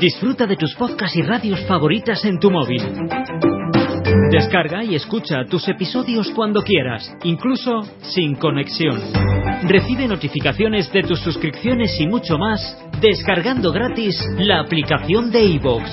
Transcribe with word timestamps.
Disfruta 0.00 0.46
de 0.46 0.56
tus 0.56 0.74
podcasts 0.74 1.16
y 1.16 1.22
radios 1.22 1.64
favoritas 1.66 2.24
en 2.24 2.38
tu 2.38 2.50
móvil. 2.50 2.82
Descarga 4.30 4.84
y 4.84 4.94
escucha 4.94 5.44
tus 5.44 5.68
episodios 5.68 6.30
cuando 6.34 6.62
quieras, 6.62 7.16
incluso 7.24 7.82
sin 8.00 8.34
conexión. 8.36 9.00
Recibe 9.64 10.06
notificaciones 10.06 10.92
de 10.92 11.02
tus 11.02 11.20
suscripciones 11.20 11.98
y 12.00 12.06
mucho 12.06 12.38
más 12.38 12.78
descargando 13.00 13.72
gratis 13.72 14.16
la 14.38 14.60
aplicación 14.60 15.30
de 15.30 15.44
iVoox. 15.44 15.84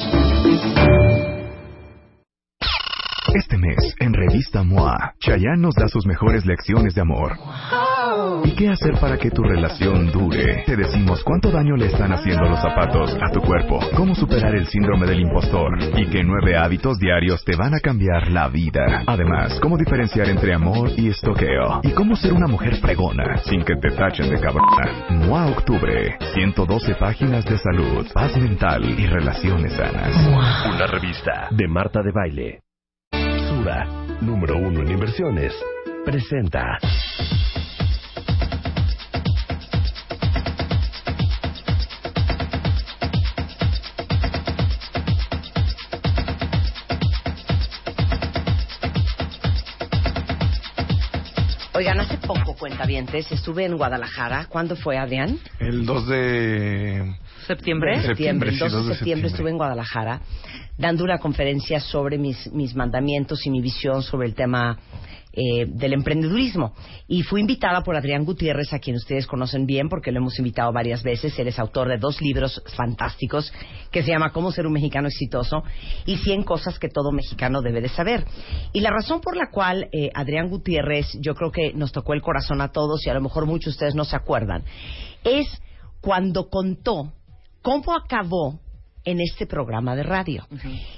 Este 3.35 3.57
mes, 3.57 3.95
en 3.99 4.13
Revista 4.13 4.63
MOA, 4.63 5.13
Chayanne 5.19 5.61
nos 5.61 5.75
da 5.75 5.87
sus 5.87 6.05
mejores 6.05 6.45
lecciones 6.45 6.93
de 6.93 7.01
amor. 7.01 7.33
¿Y 8.43 8.51
qué 8.51 8.69
hacer 8.69 8.99
para 8.99 9.17
que 9.17 9.31
tu 9.31 9.43
relación 9.43 10.11
dure? 10.11 10.63
Te 10.65 10.75
decimos 10.75 11.23
cuánto 11.23 11.49
daño 11.51 11.75
le 11.75 11.87
están 11.87 12.11
haciendo 12.11 12.49
los 12.49 12.61
zapatos 12.61 13.15
a 13.21 13.31
tu 13.31 13.41
cuerpo, 13.41 13.79
cómo 13.95 14.13
superar 14.15 14.55
el 14.55 14.67
síndrome 14.67 15.05
del 15.07 15.21
impostor 15.21 15.77
y 15.97 16.07
qué 16.07 16.23
nueve 16.23 16.57
hábitos 16.57 16.97
diarios 16.99 17.43
te 17.43 17.55
van 17.55 17.73
a 17.73 17.79
cambiar 17.79 18.29
la 18.31 18.49
vida. 18.49 19.03
Además, 19.07 19.59
cómo 19.61 19.77
diferenciar 19.77 20.29
entre 20.29 20.53
amor 20.53 20.91
y 20.97 21.09
estoqueo 21.09 21.81
y 21.83 21.91
cómo 21.91 22.15
ser 22.15 22.33
una 22.33 22.47
mujer 22.47 22.75
fregona 22.77 23.37
sin 23.43 23.63
que 23.63 23.75
te 23.75 23.91
tachen 23.91 24.29
de 24.29 24.39
cabrona. 24.39 25.07
MOA 25.09 25.47
Octubre, 25.47 26.17
112 26.33 26.95
páginas 26.95 27.45
de 27.45 27.57
salud, 27.57 28.05
paz 28.13 28.37
mental 28.37 28.83
y 28.99 29.07
relaciones 29.07 29.73
sanas. 29.73 30.15
Una 30.73 30.87
revista 30.87 31.47
de 31.51 31.67
Marta 31.67 32.01
de 32.01 32.11
Baile. 32.11 32.59
Sura, 33.47 33.85
número 34.21 34.57
uno 34.57 34.81
en 34.81 34.91
inversiones, 34.91 35.53
presenta. 36.05 36.77
Hace 52.03 52.17
poco, 52.17 52.53
cuentavientes, 52.55 53.31
estuve 53.31 53.65
en 53.65 53.77
Guadalajara. 53.77 54.47
¿Cuándo 54.49 54.75
fue, 54.75 54.97
Adrián? 54.97 55.39
El 55.59 55.85
2 55.85 56.07
de 56.07 57.15
¿Septiembre? 57.43 58.01
Septiembre, 58.01 58.49
El 58.49 58.55
sí, 58.55 58.59
2 58.61 58.71
de 58.71 58.77
2 58.77 58.87
de 58.87 58.95
septiembre 58.95 58.95
septiembre. 58.95 59.27
estuve 59.27 59.49
en 59.51 59.57
Guadalajara 59.57 60.21
dando 60.77 61.03
una 61.03 61.19
conferencia 61.19 61.79
sobre 61.79 62.17
mis, 62.17 62.51
mis 62.51 62.75
mandamientos 62.75 63.45
y 63.45 63.51
mi 63.51 63.61
visión 63.61 64.01
sobre 64.01 64.27
el 64.27 64.33
tema 64.33 64.77
eh, 65.35 65.65
del 65.67 65.93
emprendedurismo. 65.93 66.73
Y 67.07 67.23
fui 67.23 67.41
invitada 67.41 67.81
por 67.81 67.95
Adrián 67.95 68.23
Gutiérrez, 68.23 68.71
a 68.71 68.77
quien 68.77 68.95
ustedes 68.95 69.25
conocen 69.25 69.65
bien 69.65 69.89
porque 69.89 70.11
lo 70.11 70.19
hemos 70.19 70.37
invitado 70.37 70.71
varias 70.71 71.01
veces. 71.01 71.37
Él 71.39 71.47
es 71.47 71.57
autor 71.57 71.89
de 71.89 71.97
dos 71.97 72.21
libros 72.21 72.61
fantásticos 72.75 73.51
que 73.91 74.03
se 74.03 74.11
llama 74.11 74.31
Cómo 74.31 74.51
ser 74.51 74.67
un 74.67 74.73
mexicano 74.73 75.07
exitoso 75.07 75.63
y 76.05 76.17
100 76.17 76.43
cosas 76.43 76.77
que 76.77 76.87
todo 76.87 77.11
mexicano 77.11 77.63
debe 77.63 77.81
de 77.81 77.89
saber. 77.89 78.25
Y 78.73 78.81
la 78.81 78.91
razón 78.91 79.21
por 79.21 79.35
la 79.35 79.49
cual 79.49 79.89
eh, 79.91 80.11
Adrián 80.13 80.49
Gutiérrez, 80.49 81.07
yo 81.19 81.33
creo 81.33 81.51
que 81.51 81.73
nos 81.73 81.91
tocó 81.91 82.13
el 82.13 82.21
corazón 82.21 82.61
a 82.61 82.71
todos 82.71 83.03
y 83.05 83.09
a 83.09 83.15
lo 83.15 83.21
mejor 83.21 83.47
muchos 83.47 83.65
de 83.65 83.71
ustedes 83.71 83.95
no 83.95 84.05
se 84.05 84.15
acuerdan, 84.15 84.63
es 85.23 85.47
cuando 85.99 86.49
contó 86.49 87.11
cómo 87.63 87.95
acabó 87.95 88.59
en 89.05 89.19
este 89.19 89.47
programa 89.47 89.95
de 89.95 90.03
radio. 90.03 90.45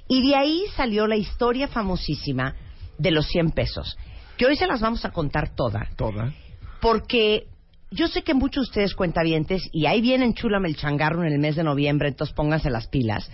Y 0.09 0.27
de 0.27 0.35
ahí 0.35 0.63
salió 0.75 1.07
la 1.07 1.15
historia 1.15 1.69
famosísima 1.69 2.55
de 2.97 3.11
los 3.11 3.27
100 3.27 3.51
pesos, 3.51 3.97
que 4.37 4.45
hoy 4.45 4.57
se 4.57 4.67
las 4.67 4.81
vamos 4.81 5.05
a 5.05 5.11
contar 5.11 5.55
toda, 5.55 5.87
Toda. 5.95 6.33
porque 6.81 7.47
yo 7.91 8.07
sé 8.07 8.23
que 8.23 8.33
muchos 8.33 8.65
de 8.65 8.69
ustedes 8.69 8.95
cuentavientes, 8.95 9.63
y 9.71 9.85
ahí 9.85 10.01
vienen 10.01 10.33
Chúlame 10.33 10.67
el 10.67 10.75
changarro 10.75 11.23
en 11.23 11.31
el 11.31 11.39
mes 11.39 11.55
de 11.55 11.63
noviembre, 11.63 12.09
entonces 12.09 12.35
pónganse 12.35 12.69
las 12.69 12.87
pilas, 12.87 13.29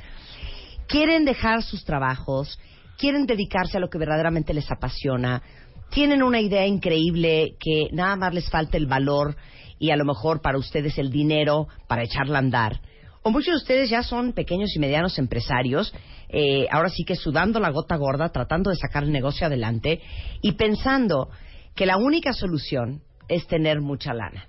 quieren 0.87 1.25
dejar 1.25 1.63
sus 1.63 1.83
trabajos, 1.83 2.59
quieren 2.97 3.25
dedicarse 3.25 3.77
a 3.77 3.79
lo 3.79 3.89
que 3.89 3.97
verdaderamente 3.97 4.53
les 4.53 4.69
apasiona, 4.71 5.41
tienen 5.89 6.23
una 6.23 6.39
idea 6.39 6.65
increíble 6.67 7.55
que 7.59 7.87
nada 7.91 8.15
más 8.15 8.33
les 8.33 8.49
falta 8.49 8.77
el 8.77 8.86
valor 8.86 9.36
y 9.80 9.91
a 9.91 9.95
lo 9.97 10.05
mejor 10.05 10.41
para 10.41 10.58
ustedes 10.58 10.97
el 10.97 11.11
dinero 11.11 11.67
para 11.87 12.03
echarla 12.03 12.37
a 12.37 12.39
andar. 12.39 12.80
O 13.23 13.30
muchos 13.30 13.54
de 13.54 13.58
ustedes 13.58 13.89
ya 13.89 14.02
son 14.02 14.33
pequeños 14.33 14.76
y 14.76 14.80
medianos 14.80 15.20
empresarios, 15.20 15.93
eh, 16.30 16.67
ahora 16.71 16.89
sí 16.89 17.04
que 17.04 17.15
sudando 17.15 17.59
la 17.59 17.70
gota 17.70 17.95
gorda, 17.95 18.30
tratando 18.30 18.70
de 18.71 18.77
sacar 18.77 19.04
el 19.04 19.11
negocio 19.11 19.45
adelante 19.45 20.02
y 20.42 20.54
pensando 20.54 21.30
que 21.76 21.86
la 21.86 21.98
única 21.98 22.33
solución 22.33 23.02
es 23.27 23.45
tener 23.48 23.80
mucha 23.82 24.14
lana. 24.14 24.48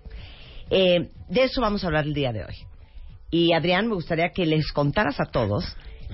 Eh, 0.70 1.10
de 1.28 1.42
eso 1.42 1.60
vamos 1.60 1.84
a 1.84 1.88
hablar 1.88 2.04
el 2.04 2.14
día 2.14 2.32
de 2.32 2.44
hoy. 2.44 2.54
Y 3.30 3.52
Adrián, 3.52 3.88
me 3.88 3.94
gustaría 3.94 4.30
que 4.30 4.46
les 4.46 4.72
contaras 4.72 5.20
a 5.20 5.24
todos 5.24 5.64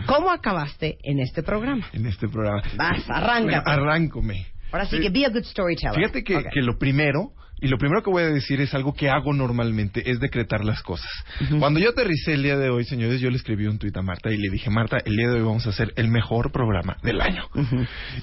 cómo 0.06 0.30
acabaste 0.30 0.98
en 1.02 1.20
este 1.20 1.42
programa. 1.42 1.86
En 1.92 2.06
este 2.06 2.28
programa. 2.28 2.62
Vas, 2.76 3.08
arráncate. 3.08 3.60
Bueno, 3.60 3.62
arráncome. 3.64 4.46
Ahora 4.72 4.86
sí 4.86 5.00
que 5.00 5.10
be 5.10 5.24
a 5.24 5.30
good 5.30 5.44
storyteller. 5.44 5.94
Fíjate 5.94 6.22
que 6.22 6.62
lo 6.62 6.78
primero, 6.78 7.32
y 7.60 7.68
lo 7.68 7.78
primero 7.78 8.02
que 8.02 8.10
voy 8.10 8.22
a 8.22 8.28
decir 8.28 8.60
es 8.60 8.74
algo 8.74 8.94
que 8.94 9.08
hago 9.08 9.32
normalmente, 9.32 10.10
es 10.10 10.20
decretar 10.20 10.64
las 10.64 10.82
cosas. 10.82 11.10
Cuando 11.58 11.80
yo 11.80 11.90
aterricé 11.90 12.34
el 12.34 12.42
día 12.42 12.56
de 12.56 12.70
hoy, 12.70 12.84
señores, 12.84 13.20
yo 13.20 13.30
le 13.30 13.36
escribí 13.36 13.66
un 13.66 13.78
tuit 13.78 13.96
a 13.96 14.02
Marta 14.02 14.30
y 14.30 14.36
le 14.36 14.50
dije, 14.50 14.70
Marta, 14.70 14.98
el 15.04 15.16
día 15.16 15.28
de 15.28 15.34
hoy 15.34 15.42
vamos 15.42 15.66
a 15.66 15.70
hacer 15.70 15.92
el 15.96 16.08
mejor 16.08 16.52
programa 16.52 16.96
del 17.02 17.20
año. 17.20 17.42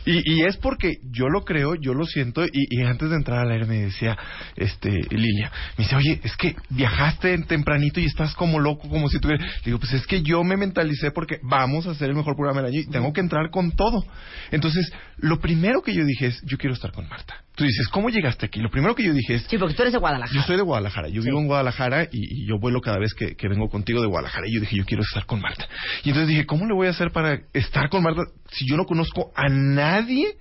y, 0.06 0.34
y 0.34 0.46
es 0.46 0.58
porque 0.58 0.98
yo 1.12 1.28
lo 1.30 1.42
creo, 1.42 1.76
yo 1.76 1.94
lo 1.94 2.06
siento, 2.06 2.46
y, 2.46 2.68
y 2.70 2.84
antes 2.84 3.10
de 3.10 3.16
entrar 3.16 3.40
al 3.40 3.52
aire 3.52 3.66
me 3.66 3.82
decía, 3.82 4.18
este, 4.56 4.90
Lilia, 5.12 5.52
me 5.78 5.84
dice, 5.84 5.96
oye, 5.96 6.20
es 6.24 6.36
que 6.38 6.56
viajaste 6.70 7.34
en 7.34 7.44
tempranito 7.44 8.00
y 8.00 8.06
estás 8.06 8.34
como 8.36 8.60
loco, 8.60 8.90
como 8.90 9.10
si 9.10 9.20
tuviera... 9.20 9.46
Digo, 9.64 9.80
pues 9.80 9.94
es 9.94 10.06
que 10.08 10.22
yo 10.22 10.44
me 10.44 10.58
mentalicé 10.58 11.12
porque 11.12 11.40
vamos 11.44 11.88
a 11.88 11.92
hacer 11.92 12.10
el 12.10 12.16
mejor 12.16 12.36
programa 12.36 12.62
del 12.62 12.72
año 12.72 12.82
y 12.82 12.90
tengo 12.90 13.14
que 13.14 13.22
entrar 13.22 13.50
con 13.50 13.72
todo. 13.72 14.04
Entonces, 14.52 14.92
lo 15.18 15.40
primero 15.40 15.82
que 15.82 15.94
yo 15.94 16.06
dije 16.06 16.28
es, 16.28 16.42
yo 16.46 16.58
quiero 16.58 16.74
estar 16.74 16.92
con 16.92 17.08
Marta. 17.08 17.45
Tú 17.56 17.64
dices, 17.64 17.88
¿cómo 17.90 18.10
llegaste 18.10 18.46
aquí? 18.46 18.60
Lo 18.60 18.70
primero 18.70 18.96
que 18.96 19.04
yo 19.04 19.14
dije 19.14 19.36
es, 19.36 19.44
Sí, 19.44 19.58
porque 19.58 19.74
tú 19.74 19.82
eres 19.84 19.94
de 19.94 20.00
Guadalajara. 20.00 20.36
yo 20.40 20.46
soy 20.46 20.58
de 20.58 20.62
Guadalajara, 20.64 21.08
yo 21.10 21.22
Sí. 21.22 21.30
vivo 21.30 21.40
en 21.40 21.48
Guadalajara 21.48 22.04
y, 22.04 22.44
y 22.44 22.48
yo 22.48 22.60
vuelo 22.60 22.82
cada 22.82 23.00
vez 23.00 23.14
que, 23.14 23.36
que 23.36 23.48
vengo 23.48 23.70
contigo 23.70 24.02
de 24.02 24.08
Guadalajara. 24.08 24.46
Y 24.48 24.56
yo 24.56 24.60
dije, 24.62 24.76
yo 24.78 24.86
quiero 24.86 25.04
estar 25.04 25.26
con 25.26 25.40
Marta. 25.40 25.68
Y 26.04 26.10
entonces 26.10 26.28
dije, 26.28 26.46
¿cómo 26.46 26.66
le 26.68 26.74
voy 26.74 26.88
a 26.88 26.92
hacer 26.92 27.12
para 27.12 27.40
estar 27.54 27.90
con 27.90 28.04
Marta 28.04 28.24
si 28.52 28.68
yo 28.68 28.76
no 28.78 28.86
conozco 28.86 29.32
a 29.36 29.48
nadie? 29.50 30.36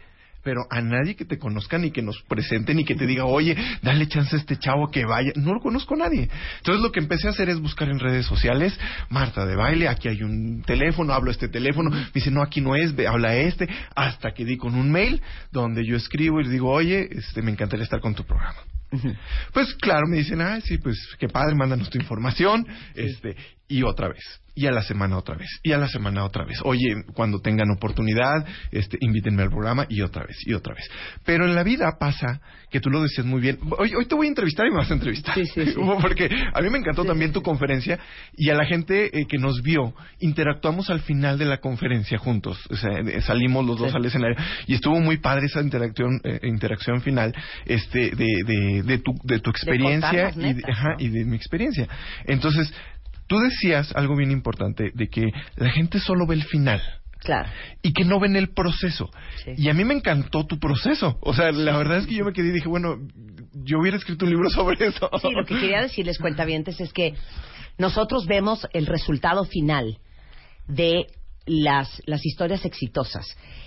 Pero 0.44 0.66
a 0.71 0.81
nadie 0.81 1.16
que 1.16 1.25
te 1.25 1.38
conozca 1.38 1.78
ni 1.78 1.91
que 1.91 2.03
nos 2.03 2.22
presente 2.22 2.75
ni 2.75 2.84
que 2.84 2.94
te 2.94 3.06
diga, 3.06 3.25
oye, 3.25 3.56
dale 3.82 4.06
chance 4.06 4.37
a 4.37 4.38
este 4.38 4.56
chavo 4.59 4.91
que 4.91 5.05
vaya. 5.05 5.32
No 5.37 5.55
lo 5.55 5.60
conozco 5.60 5.94
a 5.94 5.99
nadie. 5.99 6.28
Entonces 6.59 6.82
lo 6.82 6.93
que 6.93 7.00
empecé 7.00 7.27
a 7.28 7.31
hacer 7.31 7.49
es 7.49 7.59
buscar 7.60 7.88
en 7.88 7.99
redes 7.99 8.27
sociales, 8.27 8.78
Marta 9.09 9.47
de 9.47 9.56
baile, 9.56 9.88
aquí 9.88 10.09
hay 10.09 10.22
un 10.22 10.62
teléfono, 10.62 11.12
hablo 11.12 11.31
este 11.31 11.49
teléfono. 11.49 11.91
Me 11.91 12.06
dice, 12.12 12.31
no, 12.31 12.43
aquí 12.43 12.60
no 12.60 12.77
es, 12.77 12.94
habla 13.09 13.37
este. 13.37 13.69
Hasta 13.97 14.32
que 14.32 14.44
di 14.44 14.56
con 14.56 14.75
un 14.75 14.91
mail 14.91 15.22
donde 15.50 15.84
yo 15.87 15.97
escribo 15.97 16.41
y 16.41 16.44
le 16.44 16.50
digo, 16.50 16.71
oye, 16.71 17.09
este, 17.11 17.43
me 17.43 17.50
encantaría 17.50 17.84
estar 17.84 18.00
con 18.00 18.15
tu 18.15 18.25
programa. 18.25 18.59
Pues 19.53 19.75
claro, 19.75 20.06
me 20.09 20.19
dicen, 20.19 20.41
ah, 20.41 20.60
sí, 20.60 20.78
pues 20.78 20.99
qué 21.19 21.28
padre, 21.28 21.55
mándanos 21.55 21.91
tu 21.91 21.99
información, 21.99 22.66
este, 22.94 23.37
y 23.69 23.82
otra 23.82 24.09
vez, 24.09 24.22
y 24.55 24.66
a 24.66 24.71
la 24.71 24.82
semana 24.82 25.16
otra 25.16 25.37
vez, 25.37 25.49
y 25.62 25.72
a 25.72 25.78
la 25.78 25.88
semana 25.88 26.25
otra 26.25 26.44
vez. 26.44 26.59
Oye, 26.65 27.03
cuando 27.15 27.41
tengan 27.41 27.71
oportunidad, 27.71 28.47
este, 28.71 28.99
invítenme 29.00 29.43
al 29.43 29.49
programa, 29.49 29.87
y 29.88 30.03
otra 30.03 30.25
vez, 30.25 30.37
y 30.47 30.53
otra 30.53 30.75
vez. 30.75 30.84
Pero 31.25 31.47
en 31.47 31.55
la 31.55 31.62
vida 31.62 31.97
pasa 31.99 32.41
que 32.71 32.81
tú 32.81 32.91
lo 32.91 33.03
decías 33.03 33.27
muy 33.27 33.41
bien. 33.41 33.59
Hoy, 33.78 33.94
hoy 33.94 34.05
te 34.06 34.15
voy 34.15 34.27
a 34.27 34.28
entrevistar 34.28 34.66
y 34.66 34.71
me 34.71 34.77
vas 34.77 34.91
a 34.91 34.94
entrevistar. 34.94 35.34
Sí, 35.34 35.47
sí, 35.47 35.66
sí. 35.66 35.75
Porque 36.00 36.28
a 36.53 36.61
mí 36.61 36.71
me 36.71 36.78
encantó 36.78 37.05
también 37.05 37.32
tu 37.32 37.43
conferencia, 37.43 37.99
y 38.37 38.50
a 38.50 38.55
la 38.55 38.66
gente 38.66 39.19
eh, 39.19 39.26
que 39.26 39.38
nos 39.38 39.62
vio, 39.62 39.94
interactuamos 40.21 40.91
al 40.91 41.00
final 41.00 41.38
de 41.38 41.47
la 41.47 41.59
conferencia 41.59 42.19
juntos. 42.19 42.59
O 42.71 42.76
sea, 42.76 42.99
eh, 42.99 43.22
salimos 43.22 43.65
los 43.65 43.78
dos 43.78 43.94
al 43.94 44.05
escenario, 44.05 44.37
y 44.66 44.75
estuvo 44.75 45.00
muy 45.00 45.16
padre 45.19 45.47
esa 45.47 45.62
interacción, 45.62 46.21
eh, 46.22 46.41
interacción 46.43 47.00
final, 47.00 47.34
este, 47.65 48.11
de, 48.11 48.26
de, 48.47 48.82
de 48.84 48.99
tu, 48.99 49.15
de 49.22 49.41
tu 49.41 49.50
experiencia 49.50 50.25
las 50.25 50.37
y, 50.37 50.53
de, 50.55 50.62
ajá, 50.71 50.91
¿no? 50.91 50.97
y 50.99 51.09
de 51.09 51.25
mi 51.25 51.37
experiencia. 51.37 51.89
Entonces, 52.27 52.72
tú 53.27 53.39
decías 53.39 53.95
algo 53.97 54.17
bien 54.17 54.31
importante 54.31 54.91
de 54.94 55.08
que 55.08 55.31
la 55.56 55.70
gente 55.70 55.99
solo 56.00 56.26
ve 56.26 56.35
el 56.37 56.44
final 56.44 56.82
Claro. 57.20 57.49
y 57.81 57.94
que 57.94 58.05
no 58.05 58.20
ven 58.20 58.37
el 58.37 58.50
proceso. 58.50 59.11
Sí. 59.44 59.53
Y 59.56 59.70
a 59.70 59.75
mí 59.75 59.85
me 59.85 59.94
encantó 59.94 60.44
tu 60.44 60.58
proceso. 60.58 61.17
O 61.23 61.32
sea, 61.32 61.53
la 61.53 61.76
verdad 61.79 61.99
es 61.99 62.06
que 62.06 62.14
yo 62.14 62.25
me 62.25 62.35
quedé 62.35 62.49
y 62.49 62.53
dije, 62.53 62.69
bueno, 62.69 62.99
yo 63.55 63.79
hubiera 63.79 63.97
escrito 63.97 64.26
un 64.26 64.31
libro 64.31 64.50
sobre 64.50 64.87
eso. 64.88 65.08
Sí, 65.23 65.31
lo 65.31 65.44
que 65.47 65.58
quería 65.58 65.81
decirles, 65.81 66.19
cuentavientes, 66.19 66.81
es 66.81 66.93
que 66.93 67.14
nosotros 67.79 68.26
vemos 68.26 68.67
el 68.75 68.87
resultado 68.87 69.44
final 69.44 69.99
de 70.69 71.06
las, 71.47 72.03
las 72.06 72.25
historias 72.25 72.64
exitosas. 72.64 73.26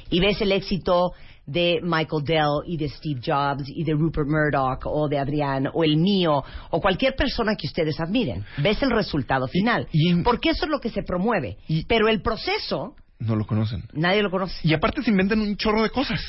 Y 0.09 0.19
ves 0.19 0.39
el 0.41 0.51
éxito 0.51 1.13
de 1.47 1.79
Michael 1.81 2.23
Dell 2.25 2.61
y 2.65 2.77
de 2.77 2.89
Steve 2.89 3.21
Jobs 3.25 3.63
y 3.67 3.83
de 3.83 3.94
Rupert 3.94 4.27
Murdoch 4.27 4.85
o 4.85 5.07
de 5.07 5.17
Adrián 5.17 5.67
o 5.73 5.83
el 5.83 5.95
mío 5.97 6.44
o 6.71 6.81
cualquier 6.81 7.15
persona 7.15 7.55
que 7.55 7.67
ustedes 7.67 7.99
admiren. 7.99 8.44
Ves 8.57 8.83
el 8.83 8.91
resultado 8.91 9.47
final. 9.47 9.88
y 9.94 10.09
en- 10.09 10.23
Porque 10.23 10.49
eso 10.49 10.65
es 10.65 10.69
lo 10.71 10.79
que 10.79 10.89
se 10.89 11.03
promueve. 11.03 11.57
Y- 11.67 11.85
Pero 11.85 12.09
el 12.09 12.21
proceso 12.21 12.95
no 13.19 13.35
lo 13.35 13.45
conocen. 13.45 13.83
Nadie 13.93 14.21
lo 14.21 14.29
conoce. 14.29 14.55
Y 14.63 14.73
aparte 14.73 15.01
se 15.01 15.09
inventan 15.09 15.39
un 15.39 15.57
chorro 15.57 15.81
de 15.81 15.89
cosas. 15.89 16.21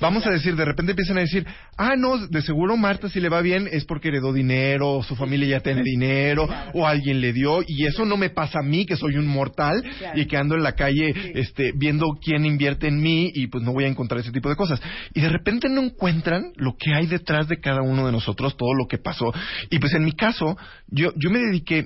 Vamos 0.00 0.26
a 0.26 0.30
decir, 0.30 0.54
de 0.54 0.64
repente 0.64 0.92
empiezan 0.92 1.18
a 1.18 1.20
decir, 1.20 1.44
ah, 1.76 1.96
no, 1.96 2.18
de 2.26 2.42
seguro 2.42 2.76
Marta 2.76 3.08
si 3.08 3.20
le 3.20 3.28
va 3.28 3.40
bien 3.40 3.68
es 3.70 3.84
porque 3.84 4.08
heredó 4.08 4.32
dinero, 4.32 5.02
su 5.02 5.16
familia 5.16 5.48
ya 5.48 5.60
tiene 5.60 5.82
dinero, 5.82 6.48
o 6.72 6.86
alguien 6.86 7.20
le 7.20 7.32
dio, 7.32 7.62
y 7.66 7.86
eso 7.86 8.04
no 8.04 8.16
me 8.16 8.30
pasa 8.30 8.60
a 8.60 8.62
mí, 8.62 8.86
que 8.86 8.96
soy 8.96 9.16
un 9.16 9.26
mortal, 9.26 9.82
y 10.14 10.26
que 10.26 10.36
ando 10.36 10.54
en 10.54 10.62
la 10.62 10.72
calle 10.72 11.32
este, 11.34 11.72
viendo 11.74 12.06
quién 12.22 12.44
invierte 12.46 12.88
en 12.88 13.00
mí, 13.00 13.30
y 13.34 13.48
pues 13.48 13.64
no 13.64 13.72
voy 13.72 13.84
a 13.84 13.88
encontrar 13.88 14.20
ese 14.20 14.32
tipo 14.32 14.48
de 14.48 14.56
cosas. 14.56 14.80
Y 15.14 15.20
de 15.20 15.28
repente 15.28 15.68
no 15.68 15.82
encuentran 15.82 16.52
lo 16.56 16.76
que 16.76 16.94
hay 16.94 17.06
detrás 17.06 17.48
de 17.48 17.58
cada 17.58 17.82
uno 17.82 18.06
de 18.06 18.12
nosotros, 18.12 18.56
todo 18.56 18.74
lo 18.74 18.86
que 18.86 18.98
pasó. 18.98 19.32
Y 19.70 19.78
pues 19.78 19.94
en 19.94 20.04
mi 20.04 20.12
caso, 20.12 20.56
yo, 20.88 21.12
yo 21.16 21.30
me 21.30 21.40
dediqué, 21.40 21.84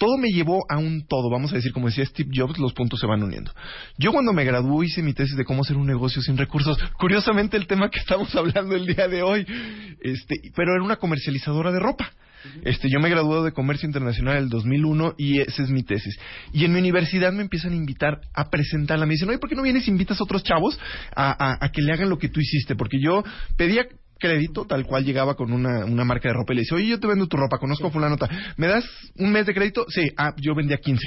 todo 0.00 0.16
me 0.16 0.28
llevó 0.28 0.64
a 0.70 0.78
un 0.78 1.06
todo, 1.06 1.28
vamos 1.28 1.52
a 1.52 1.56
decir, 1.56 1.74
como 1.74 1.88
decía 1.88 2.06
Steve 2.06 2.30
Jobs, 2.34 2.58
los 2.58 2.72
puntos 2.72 2.98
se 2.98 3.06
van 3.06 3.22
uniendo. 3.22 3.52
Yo 3.98 4.12
cuando 4.12 4.32
me 4.32 4.44
gradué 4.44 4.86
hice 4.86 5.02
mi 5.02 5.12
tesis 5.12 5.36
de 5.36 5.44
cómo 5.44 5.60
hacer 5.60 5.76
un 5.76 5.86
negocio 5.86 6.22
sin 6.22 6.38
recursos, 6.38 6.78
curiosamente 6.98 7.58
el 7.58 7.66
tema 7.66 7.90
que 7.90 7.98
estamos 8.00 8.34
hablando 8.34 8.74
el 8.74 8.86
día 8.86 9.08
de 9.08 9.22
hoy, 9.22 9.46
este, 10.00 10.36
pero 10.56 10.72
era 10.74 10.82
una 10.82 10.96
comercializadora 10.96 11.70
de 11.70 11.80
ropa. 11.80 12.10
Este, 12.64 12.88
yo 12.88 12.98
me 12.98 13.10
gradué 13.10 13.44
de 13.44 13.52
Comercio 13.52 13.86
Internacional 13.86 14.38
en 14.38 14.44
el 14.44 14.48
2001 14.48 15.16
y 15.18 15.40
esa 15.40 15.62
es 15.62 15.68
mi 15.68 15.82
tesis. 15.82 16.18
Y 16.54 16.64
en 16.64 16.72
mi 16.72 16.78
universidad 16.78 17.30
me 17.34 17.42
empiezan 17.42 17.72
a 17.72 17.76
invitar 17.76 18.22
a 18.32 18.48
presentarla. 18.48 19.04
Me 19.04 19.12
dicen, 19.12 19.28
oye, 19.28 19.38
¿por 19.38 19.50
qué 19.50 19.54
no 19.54 19.62
vienes 19.62 19.86
e 19.86 19.90
invitas 19.90 20.18
a 20.18 20.24
otros 20.24 20.42
chavos 20.42 20.80
a, 21.14 21.62
a 21.62 21.70
que 21.70 21.82
le 21.82 21.92
hagan 21.92 22.08
lo 22.08 22.18
que 22.18 22.30
tú 22.30 22.40
hiciste? 22.40 22.74
Porque 22.74 22.98
yo 22.98 23.22
pedía 23.58 23.84
crédito, 24.20 24.64
tal 24.64 24.84
cual 24.86 25.04
llegaba 25.04 25.34
con 25.34 25.52
una, 25.52 25.84
una 25.84 26.04
marca 26.04 26.28
de 26.28 26.34
ropa 26.34 26.52
y 26.52 26.56
le 26.56 26.62
dice, 26.62 26.76
oye, 26.76 26.86
yo 26.86 27.00
te 27.00 27.08
vendo 27.08 27.26
tu 27.26 27.36
ropa, 27.36 27.58
conozco 27.58 27.88
a 27.88 27.90
fulano, 27.90 28.16
¿me 28.56 28.68
das 28.68 28.84
un 29.16 29.32
mes 29.32 29.46
de 29.46 29.54
crédito? 29.54 29.86
Sí, 29.88 30.12
ah, 30.16 30.32
yo 30.36 30.54
vendía 30.54 30.76
15. 30.76 31.04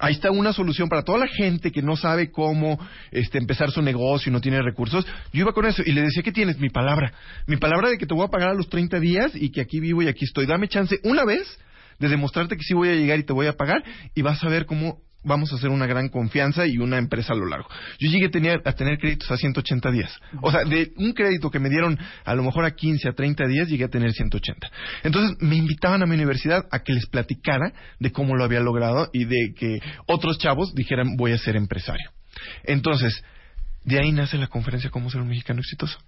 Ahí 0.00 0.14
está 0.14 0.30
una 0.32 0.52
solución 0.52 0.88
para 0.88 1.02
toda 1.02 1.18
la 1.18 1.28
gente 1.28 1.70
que 1.70 1.80
no 1.80 1.96
sabe 1.96 2.30
cómo 2.30 2.78
este, 3.12 3.38
empezar 3.38 3.70
su 3.70 3.80
negocio 3.80 4.30
y 4.30 4.32
no 4.32 4.40
tiene 4.40 4.60
recursos. 4.60 5.06
Yo 5.32 5.42
iba 5.42 5.52
con 5.52 5.66
eso 5.66 5.82
y 5.86 5.92
le 5.92 6.02
decía, 6.02 6.22
¿qué 6.22 6.32
tienes? 6.32 6.58
Mi 6.58 6.68
palabra. 6.68 7.12
Mi 7.46 7.56
palabra 7.56 7.90
de 7.90 7.96
que 7.96 8.06
te 8.06 8.14
voy 8.14 8.24
a 8.24 8.30
pagar 8.30 8.50
a 8.50 8.54
los 8.54 8.68
30 8.68 8.98
días 8.98 9.32
y 9.34 9.50
que 9.50 9.60
aquí 9.60 9.78
vivo 9.78 10.02
y 10.02 10.08
aquí 10.08 10.24
estoy. 10.24 10.46
Dame 10.46 10.66
chance 10.68 10.98
una 11.04 11.24
vez 11.24 11.46
de 12.00 12.08
demostrarte 12.08 12.56
que 12.56 12.64
sí 12.64 12.74
voy 12.74 12.88
a 12.88 12.94
llegar 12.94 13.20
y 13.20 13.22
te 13.22 13.32
voy 13.32 13.46
a 13.46 13.52
pagar 13.52 13.84
y 14.14 14.22
vas 14.22 14.42
a 14.42 14.48
ver 14.48 14.66
cómo 14.66 14.98
vamos 15.24 15.52
a 15.52 15.56
hacer 15.56 15.70
una 15.70 15.86
gran 15.86 16.08
confianza 16.08 16.66
y 16.66 16.78
una 16.78 16.98
empresa 16.98 17.32
a 17.32 17.36
lo 17.36 17.46
largo. 17.46 17.68
Yo 17.98 18.10
llegué 18.10 18.26
a 18.26 18.30
tener, 18.30 18.62
a 18.64 18.72
tener 18.72 18.98
créditos 18.98 19.30
a 19.30 19.36
180 19.36 19.90
días. 19.90 20.16
O 20.40 20.50
sea, 20.50 20.64
de 20.64 20.92
un 20.96 21.12
crédito 21.12 21.50
que 21.50 21.58
me 21.58 21.70
dieron 21.70 21.98
a 22.24 22.34
lo 22.34 22.42
mejor 22.42 22.64
a 22.64 22.72
15, 22.72 23.08
a 23.08 23.12
30 23.12 23.46
días, 23.46 23.68
llegué 23.68 23.84
a 23.84 23.88
tener 23.88 24.12
180. 24.12 24.70
Entonces 25.02 25.36
me 25.40 25.56
invitaban 25.56 26.02
a 26.02 26.06
mi 26.06 26.14
universidad 26.14 26.66
a 26.70 26.80
que 26.80 26.92
les 26.92 27.06
platicara 27.06 27.72
de 27.98 28.12
cómo 28.12 28.36
lo 28.36 28.44
había 28.44 28.60
logrado 28.60 29.10
y 29.12 29.24
de 29.24 29.54
que 29.56 29.80
otros 30.06 30.38
chavos 30.38 30.74
dijeran 30.74 31.16
voy 31.16 31.32
a 31.32 31.38
ser 31.38 31.56
empresario. 31.56 32.10
Entonces, 32.64 33.22
de 33.84 33.98
ahí 33.98 34.12
nace 34.12 34.38
la 34.38 34.46
conferencia 34.46 34.90
Cómo 34.90 35.10
ser 35.10 35.20
un 35.20 35.28
mexicano 35.28 35.60
exitoso. 35.60 35.98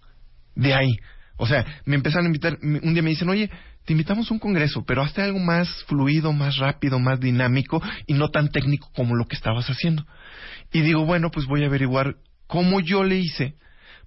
De 0.55 0.75
ahí. 0.75 0.97
O 1.37 1.47
sea, 1.47 1.65
me 1.85 1.97
empezaron 1.97 2.25
a 2.25 2.29
invitar, 2.29 2.59
un 2.63 2.95
día 2.95 3.03
me 3.03 3.11
dicen, 3.11 3.29
oye, 3.29 3.51
te 3.87 3.93
invitamos 3.93 4.31
a 4.31 4.35
un 4.35 4.41
congreso, 4.41 4.85
pero 4.85 5.03
hazte 5.03 5.23
algo 5.23 5.39
más 5.39 5.69
fluido, 5.85 6.33
más 6.33 6.57
rápido, 6.59 6.99
más 6.99 7.21
dinámico 7.21 7.81
y 8.07 8.15
no 8.15 8.29
tan 8.29 8.51
técnico 8.51 8.91
como 8.95 9.15
lo 9.15 9.27
que 9.27 9.37
estabas 9.37 9.67
haciendo. 9.69 10.05
Y 10.73 10.81
digo, 10.81 11.05
bueno, 11.05 11.31
pues 11.31 11.47
voy 11.47 11.63
a 11.63 11.67
averiguar 11.67 12.17
cómo 12.49 12.81
yo 12.81 13.05
le 13.05 13.19
hice 13.19 13.55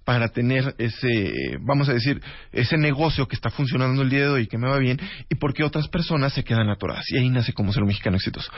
para 0.04 0.28
tener 0.28 0.74
ese, 0.78 1.56
vamos 1.60 1.88
a 1.88 1.94
decir, 1.94 2.20
ese 2.52 2.76
negocio 2.76 3.26
que 3.26 3.36
está 3.36 3.50
funcionando 3.50 4.02
el 4.02 4.10
día 4.10 4.20
de 4.20 4.28
hoy, 4.28 4.46
que 4.46 4.58
me 4.58 4.68
va 4.68 4.78
bien, 4.78 5.00
y 5.30 5.34
por 5.36 5.54
qué 5.54 5.64
otras 5.64 5.88
personas 5.88 6.34
se 6.34 6.44
quedan 6.44 6.68
atoradas. 6.68 7.04
Y 7.10 7.18
ahí 7.18 7.30
nace 7.30 7.54
como 7.54 7.72
ser 7.72 7.82
un 7.82 7.88
mexicano 7.88 8.16
exitoso. 8.16 8.50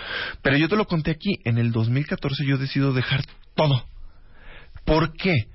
Pero 0.43 0.57
yo 0.57 0.69
te 0.69 0.77
lo 0.77 0.87
conté 0.87 1.13
aquí, 1.13 1.39
en 1.45 1.59
el 1.59 1.71
2014 1.71 2.45
yo 2.47 2.59
decido 2.59 2.93
dejar 2.93 3.25
todo. 3.55 3.85
¿Por 4.85 5.13
qué? 5.13 5.52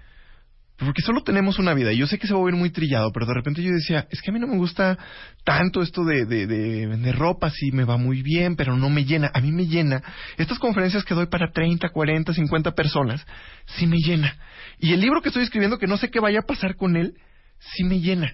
Porque 0.85 1.01
solo 1.01 1.24
tenemos 1.24 1.57
una 1.57 1.74
vida. 1.74 1.91
Y 1.91 1.97
yo 1.97 2.07
sé 2.07 2.19
que 2.19 2.27
se 2.27 2.33
va 2.33 2.39
a 2.39 2.44
oír 2.44 2.56
muy 2.56 2.69
trillado, 2.69 3.12
pero 3.12 3.25
de 3.25 3.33
repente 3.33 3.63
yo 3.63 3.71
decía, 3.71 4.07
es 4.12 4.21
que 4.21 4.29
a 4.29 4.33
mí 4.33 4.39
no 4.39 4.47
me 4.47 4.57
gusta 4.57 4.97
tanto 5.44 5.81
esto 5.81 6.03
de, 6.03 6.25
de, 6.25 6.45
de 6.45 6.88
vender 6.88 7.15
ropa, 7.15 7.50
sí 7.50 7.71
me 7.71 7.83
va 7.83 7.97
muy 7.97 8.21
bien, 8.21 8.56
pero 8.56 8.77
no 8.77 8.89
me 8.89 9.03
llena. 9.03 9.31
A 9.33 9.41
mí 9.41 9.51
me 9.51 9.65
llena. 9.65 10.03
Estas 10.38 10.59
conferencias 10.59 11.03
que 11.03 11.15
doy 11.15 11.27
para 11.27 11.51
30, 11.51 11.89
40, 11.89 12.33
50 12.33 12.71
personas, 12.71 13.25
sí 13.65 13.88
me 13.88 13.97
llena. 13.97 14.35
Y 14.79 14.94
el 14.94 15.01
libro 15.01 15.21
que 15.21 15.29
estoy 15.29 15.44
escribiendo, 15.44 15.79
que 15.79 15.88
no 15.88 15.97
sé 15.97 16.09
qué 16.09 16.19
vaya 16.19 16.39
a 16.39 16.45
pasar 16.47 16.75
con 16.75 16.95
él, 16.95 17.15
sí 17.59 17.83
me 17.83 18.00
llena. 18.00 18.33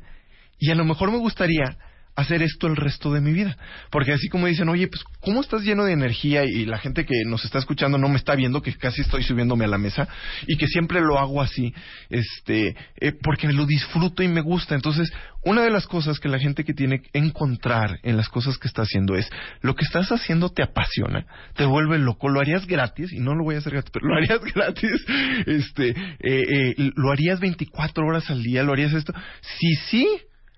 Y 0.59 0.69
a 0.69 0.75
lo 0.75 0.83
mejor 0.83 1.11
me 1.11 1.17
gustaría 1.17 1.77
hacer 2.15 2.43
esto 2.43 2.67
el 2.67 2.75
resto 2.75 3.11
de 3.11 3.21
mi 3.21 3.31
vida. 3.31 3.57
Porque 3.89 4.13
así 4.13 4.27
como 4.29 4.47
dicen, 4.47 4.69
oye, 4.69 4.87
pues, 4.87 5.03
¿cómo 5.21 5.41
estás 5.41 5.63
lleno 5.63 5.85
de 5.85 5.93
energía? 5.93 6.43
Y 6.45 6.65
la 6.65 6.77
gente 6.77 7.05
que 7.05 7.15
nos 7.25 7.43
está 7.45 7.59
escuchando 7.59 7.97
no 7.97 8.09
me 8.09 8.17
está 8.17 8.35
viendo, 8.35 8.61
que 8.61 8.73
casi 8.73 9.01
estoy 9.01 9.23
subiéndome 9.23 9.65
a 9.65 9.69
la 9.69 9.77
mesa, 9.77 10.07
y 10.47 10.57
que 10.57 10.67
siempre 10.67 11.01
lo 11.01 11.19
hago 11.19 11.41
así, 11.41 11.73
este, 12.09 12.75
eh, 12.99 13.13
porque 13.21 13.51
lo 13.51 13.65
disfruto 13.65 14.23
y 14.23 14.27
me 14.27 14.41
gusta. 14.41 14.75
Entonces, 14.75 15.11
una 15.43 15.63
de 15.63 15.71
las 15.71 15.87
cosas 15.87 16.19
que 16.19 16.29
la 16.29 16.39
gente 16.39 16.63
que 16.63 16.73
tiene 16.73 17.01
que 17.01 17.09
encontrar 17.13 17.99
en 18.03 18.15
las 18.15 18.29
cosas 18.29 18.57
que 18.57 18.67
está 18.67 18.83
haciendo 18.83 19.15
es, 19.15 19.29
lo 19.61 19.75
que 19.75 19.83
estás 19.83 20.11
haciendo 20.11 20.49
te 20.49 20.63
apasiona, 20.63 21.25
te 21.55 21.65
vuelve 21.65 21.97
loco, 21.97 22.29
lo 22.29 22.39
harías 22.39 22.65
gratis, 22.65 23.11
y 23.11 23.19
no 23.19 23.35
lo 23.35 23.43
voy 23.43 23.55
a 23.55 23.57
hacer 23.57 23.73
gratis, 23.73 23.91
pero 23.91 24.07
lo 24.07 24.15
harías 24.15 24.39
gratis, 24.53 25.05
este, 25.45 25.89
eh, 25.89 26.73
eh, 26.77 26.91
lo 26.95 27.11
harías 27.11 27.39
24 27.39 28.05
horas 28.05 28.29
al 28.29 28.43
día, 28.43 28.63
lo 28.63 28.73
harías 28.73 28.93
esto. 28.93 29.13
Si 29.41 29.75
sí, 29.89 30.07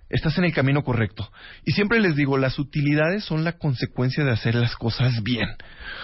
estás 0.10 0.38
en 0.38 0.46
el 0.46 0.54
camino 0.54 0.84
correcto. 0.84 1.30
Y 1.64 1.72
siempre 1.72 2.00
les 2.00 2.16
digo, 2.16 2.38
las 2.38 2.60
utilidades 2.60 3.24
son 3.24 3.44
la 3.44 3.54
consecuencia 3.54 4.24
de 4.24 4.32
hacer 4.32 4.56
las 4.56 4.76
cosas 4.76 5.24
bien. 5.24 5.48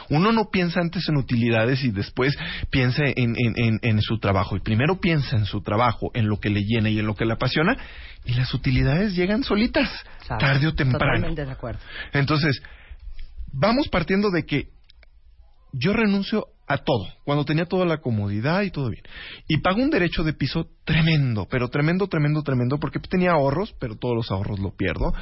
Uno 0.09 0.31
no 0.31 0.50
piensa 0.51 0.80
antes 0.80 1.07
en 1.09 1.18
utilidades 1.18 1.83
y 1.83 1.92
después 1.92 2.36
piensa 2.69 3.03
en, 3.06 3.36
en, 3.38 3.80
en, 3.81 4.01
su 4.01 4.19
trabajo. 4.19 4.56
Y 4.57 4.62
primero 4.62 5.00
piensa 5.00 5.36
en 5.36 5.45
su 5.45 5.62
trabajo, 5.62 6.12
en 6.13 6.27
lo 6.27 6.39
que 6.39 6.50
le 6.50 6.63
llena 6.63 6.89
y 6.89 7.00
en 7.00 7.07
lo 7.07 7.15
que 7.15 7.25
le 7.25 7.33
apasiona. 7.33 7.77
Y 8.25 8.33
las 8.33 8.53
utilidades 8.53 9.15
llegan 9.15 9.44
solitas, 9.44 9.89
tarde 10.27 10.68
o 10.68 10.74
temprano. 10.74 11.13
Totalmente 11.15 11.45
de 11.45 11.51
acuerdo. 11.51 11.80
Entonces, 12.13 12.62
vamos 13.51 13.88
partiendo 13.89 14.30
de 14.31 14.45
que 14.45 14.69
yo 15.74 15.94
renuncio 15.94 16.47
a 16.68 16.77
todo, 16.77 17.07
cuando 17.25 17.45
tenía 17.45 17.65
toda 17.65 17.86
la 17.86 17.97
comodidad 17.97 18.62
y 18.62 18.71
todo 18.71 18.89
bien. 18.89 19.04
Y 19.47 19.57
pago 19.57 19.81
un 19.81 19.89
derecho 19.89 20.24
de 20.24 20.33
piso 20.33 20.68
tremendo, 20.92 21.48
pero 21.50 21.68
tremendo, 21.70 22.08
tremendo, 22.08 22.42
tremendo, 22.44 22.78
porque 22.78 23.00
tenía 23.00 23.32
ahorros, 23.32 23.74
pero 23.80 23.96
todos 23.96 24.16
los 24.16 24.32
ahorros 24.32 24.60
lo 24.60 24.72
pierdo. 24.72 25.14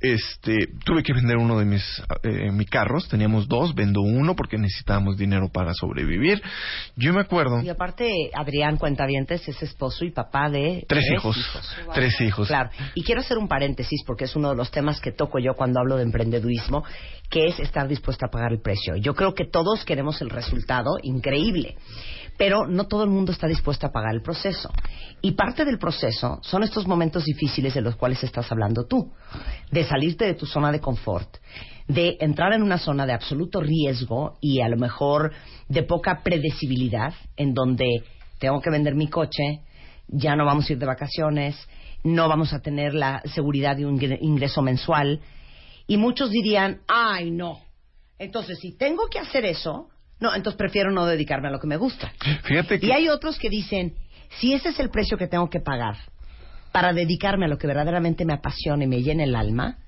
Este, 0.00 0.68
tuve 0.84 1.02
que 1.02 1.12
vender 1.12 1.36
uno 1.36 1.58
de 1.58 1.64
mis, 1.64 2.02
eh, 2.22 2.50
mis 2.52 2.68
carros, 2.68 3.08
teníamos 3.08 3.48
dos, 3.48 3.74
vendo 3.74 4.00
uno 4.00 4.34
porque 4.34 4.58
necesitábamos 4.58 5.16
dinero 5.16 5.48
para 5.52 5.72
sobrevivir. 5.74 6.42
Yo 6.96 7.12
me 7.12 7.20
acuerdo. 7.20 7.62
Y 7.62 7.68
aparte, 7.68 8.30
Adrián 8.34 8.76
Cuentavientes 8.76 9.46
es 9.48 9.62
esposo 9.62 10.04
y 10.04 10.10
papá 10.10 10.50
de 10.50 10.84
tres, 10.88 11.04
hijos. 11.14 11.36
Tres 11.94 12.20
hijos. 12.20 12.48
Claro. 12.48 12.70
Y 12.94 13.02
quiero 13.02 13.20
hacer 13.20 13.38
un 13.38 13.48
paréntesis 13.48 14.02
porque 14.06 14.24
es 14.24 14.36
uno 14.36 14.50
de 14.50 14.56
los 14.56 14.70
temas 14.70 15.00
que 15.00 15.12
toco 15.12 15.38
yo 15.38 15.54
cuando 15.54 15.80
hablo 15.80 15.96
de 15.96 16.04
emprendedurismo, 16.04 16.84
que 17.30 17.46
es 17.46 17.58
estar 17.60 17.86
dispuesto 17.88 18.26
a 18.26 18.30
pagar 18.30 18.52
el 18.52 18.60
precio. 18.60 18.96
Yo 18.96 19.14
creo 19.14 19.34
que 19.34 19.44
todos 19.44 19.84
queremos 19.84 20.20
el 20.22 20.30
resultado 20.30 20.92
increíble. 21.02 21.76
Pero 22.38 22.66
no 22.66 22.86
todo 22.86 23.02
el 23.02 23.10
mundo 23.10 23.32
está 23.32 23.48
dispuesto 23.48 23.86
a 23.86 23.92
pagar 23.92 24.14
el 24.14 24.22
proceso. 24.22 24.70
Y 25.20 25.32
parte 25.32 25.64
del 25.64 25.78
proceso 25.78 26.38
son 26.42 26.62
estos 26.62 26.86
momentos 26.86 27.24
difíciles 27.24 27.74
de 27.74 27.80
los 27.80 27.96
cuales 27.96 28.22
estás 28.22 28.50
hablando 28.52 28.86
tú. 28.86 29.12
De 29.72 29.84
salirte 29.84 30.24
de 30.24 30.34
tu 30.34 30.46
zona 30.46 30.70
de 30.70 30.80
confort, 30.80 31.36
de 31.88 32.16
entrar 32.20 32.52
en 32.52 32.62
una 32.62 32.78
zona 32.78 33.04
de 33.06 33.12
absoluto 33.12 33.60
riesgo 33.60 34.38
y 34.40 34.60
a 34.60 34.68
lo 34.68 34.76
mejor 34.76 35.32
de 35.68 35.82
poca 35.82 36.22
predecibilidad, 36.22 37.12
en 37.36 37.54
donde 37.54 38.04
tengo 38.38 38.60
que 38.60 38.70
vender 38.70 38.94
mi 38.94 39.08
coche, 39.08 39.62
ya 40.06 40.36
no 40.36 40.44
vamos 40.46 40.70
a 40.70 40.72
ir 40.72 40.78
de 40.78 40.86
vacaciones, 40.86 41.56
no 42.04 42.28
vamos 42.28 42.52
a 42.52 42.60
tener 42.60 42.94
la 42.94 43.20
seguridad 43.34 43.76
de 43.76 43.84
un 43.84 44.00
ingreso 44.20 44.62
mensual. 44.62 45.20
Y 45.88 45.96
muchos 45.96 46.30
dirían, 46.30 46.82
ay, 46.86 47.32
no. 47.32 47.58
Entonces, 48.18 48.58
si 48.60 48.76
tengo 48.76 49.08
que 49.08 49.18
hacer 49.18 49.44
eso, 49.44 49.88
no, 50.20 50.34
entonces 50.34 50.58
prefiero 50.58 50.90
no 50.90 51.06
dedicarme 51.06 51.48
a 51.48 51.50
lo 51.50 51.60
que 51.60 51.66
me 51.66 51.76
gusta. 51.76 52.12
Fíjate 52.44 52.80
que... 52.80 52.86
Y 52.86 52.92
hay 52.92 53.08
otros 53.08 53.38
que 53.38 53.48
dicen, 53.48 53.94
si 54.38 54.52
ese 54.52 54.70
es 54.70 54.80
el 54.80 54.90
precio 54.90 55.16
que 55.16 55.28
tengo 55.28 55.48
que 55.48 55.60
pagar 55.60 55.96
para 56.72 56.92
dedicarme 56.92 57.46
a 57.46 57.48
lo 57.48 57.58
que 57.58 57.66
verdaderamente 57.66 58.24
me 58.24 58.34
apasiona 58.34 58.84
y 58.84 58.86
me 58.86 59.02
llena 59.02 59.24
el 59.24 59.34
alma, 59.34 59.78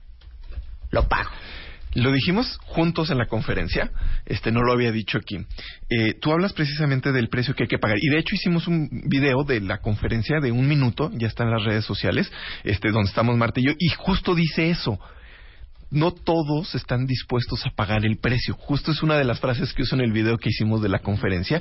lo 0.90 1.08
pago. 1.08 1.30
Lo 1.94 2.12
dijimos 2.12 2.58
juntos 2.66 3.10
en 3.10 3.18
la 3.18 3.26
conferencia, 3.26 3.90
este 4.24 4.52
no 4.52 4.62
lo 4.62 4.72
había 4.72 4.92
dicho 4.92 5.18
aquí. 5.18 5.38
Eh, 5.88 6.14
tú 6.20 6.30
hablas 6.30 6.52
precisamente 6.52 7.10
del 7.10 7.28
precio 7.28 7.54
que 7.54 7.64
hay 7.64 7.68
que 7.68 7.78
pagar 7.78 7.96
y 8.00 8.08
de 8.08 8.20
hecho 8.20 8.36
hicimos 8.36 8.68
un 8.68 8.88
video 9.06 9.42
de 9.42 9.60
la 9.60 9.78
conferencia 9.78 10.38
de 10.38 10.52
un 10.52 10.68
minuto, 10.68 11.10
ya 11.14 11.26
está 11.26 11.42
en 11.42 11.50
las 11.50 11.64
redes 11.64 11.84
sociales, 11.84 12.30
este 12.62 12.90
donde 12.92 13.08
estamos 13.08 13.36
yo 13.56 13.72
y 13.76 13.88
justo 13.88 14.36
dice 14.36 14.70
eso 14.70 15.00
no 15.90 16.12
todos 16.12 16.74
están 16.74 17.06
dispuestos 17.06 17.66
a 17.66 17.70
pagar 17.70 18.04
el 18.04 18.18
precio. 18.18 18.54
Justo 18.54 18.92
es 18.92 19.02
una 19.02 19.16
de 19.18 19.24
las 19.24 19.40
frases 19.40 19.72
que 19.72 19.82
uso 19.82 19.96
en 19.96 20.02
el 20.02 20.12
video 20.12 20.38
que 20.38 20.50
hicimos 20.50 20.82
de 20.82 20.88
la 20.88 21.00
conferencia. 21.00 21.60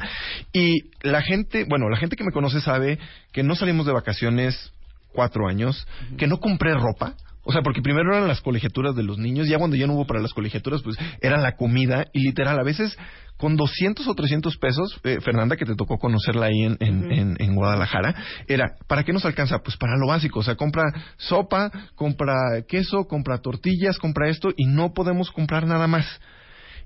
Y 0.53 0.91
la 1.01 1.21
gente, 1.21 1.65
bueno, 1.67 1.89
la 1.89 1.97
gente 1.97 2.15
que 2.15 2.23
me 2.23 2.31
conoce 2.31 2.61
sabe 2.61 2.99
que 3.31 3.43
no 3.43 3.55
salimos 3.55 3.85
de 3.85 3.93
vacaciones 3.93 4.71
cuatro 5.13 5.47
años, 5.47 5.87
que 6.17 6.27
no 6.27 6.37
compré 6.37 6.73
ropa. 6.73 7.15
O 7.43 7.51
sea, 7.51 7.61
porque 7.61 7.81
primero 7.81 8.13
eran 8.13 8.27
las 8.27 8.41
colegiaturas 8.41 8.95
de 8.95 9.03
los 9.03 9.17
niños, 9.17 9.47
ya 9.47 9.57
cuando 9.57 9.75
ya 9.75 9.87
no 9.87 9.93
hubo 9.93 10.05
para 10.05 10.21
las 10.21 10.33
colegiaturas, 10.33 10.81
pues 10.81 10.97
era 11.21 11.37
la 11.37 11.55
comida 11.55 12.05
y 12.13 12.19
literal, 12.19 12.59
a 12.59 12.63
veces 12.63 12.97
con 13.37 13.55
200 13.55 14.05
o 14.05 14.13
300 14.13 14.57
pesos, 14.57 14.99
eh, 15.05 15.19
Fernanda, 15.21 15.55
que 15.55 15.65
te 15.65 15.75
tocó 15.75 15.97
conocerla 15.97 16.47
ahí 16.47 16.63
en, 16.63 16.77
en, 16.81 17.37
en, 17.39 17.55
Guadalajara, 17.55 18.13
era, 18.47 18.75
¿para 18.85 19.05
qué 19.05 19.13
nos 19.13 19.23
alcanza? 19.23 19.59
Pues 19.59 19.77
para 19.77 19.97
lo 19.97 20.07
básico, 20.07 20.39
o 20.39 20.43
sea, 20.43 20.55
compra 20.55 20.83
sopa, 21.15 21.71
compra 21.95 22.35
queso, 22.67 23.05
compra 23.07 23.37
tortillas, 23.37 23.97
compra 23.97 24.27
esto 24.27 24.49
y 24.57 24.65
no 24.65 24.93
podemos 24.93 25.31
comprar 25.31 25.65
nada 25.65 25.87
más. 25.87 26.19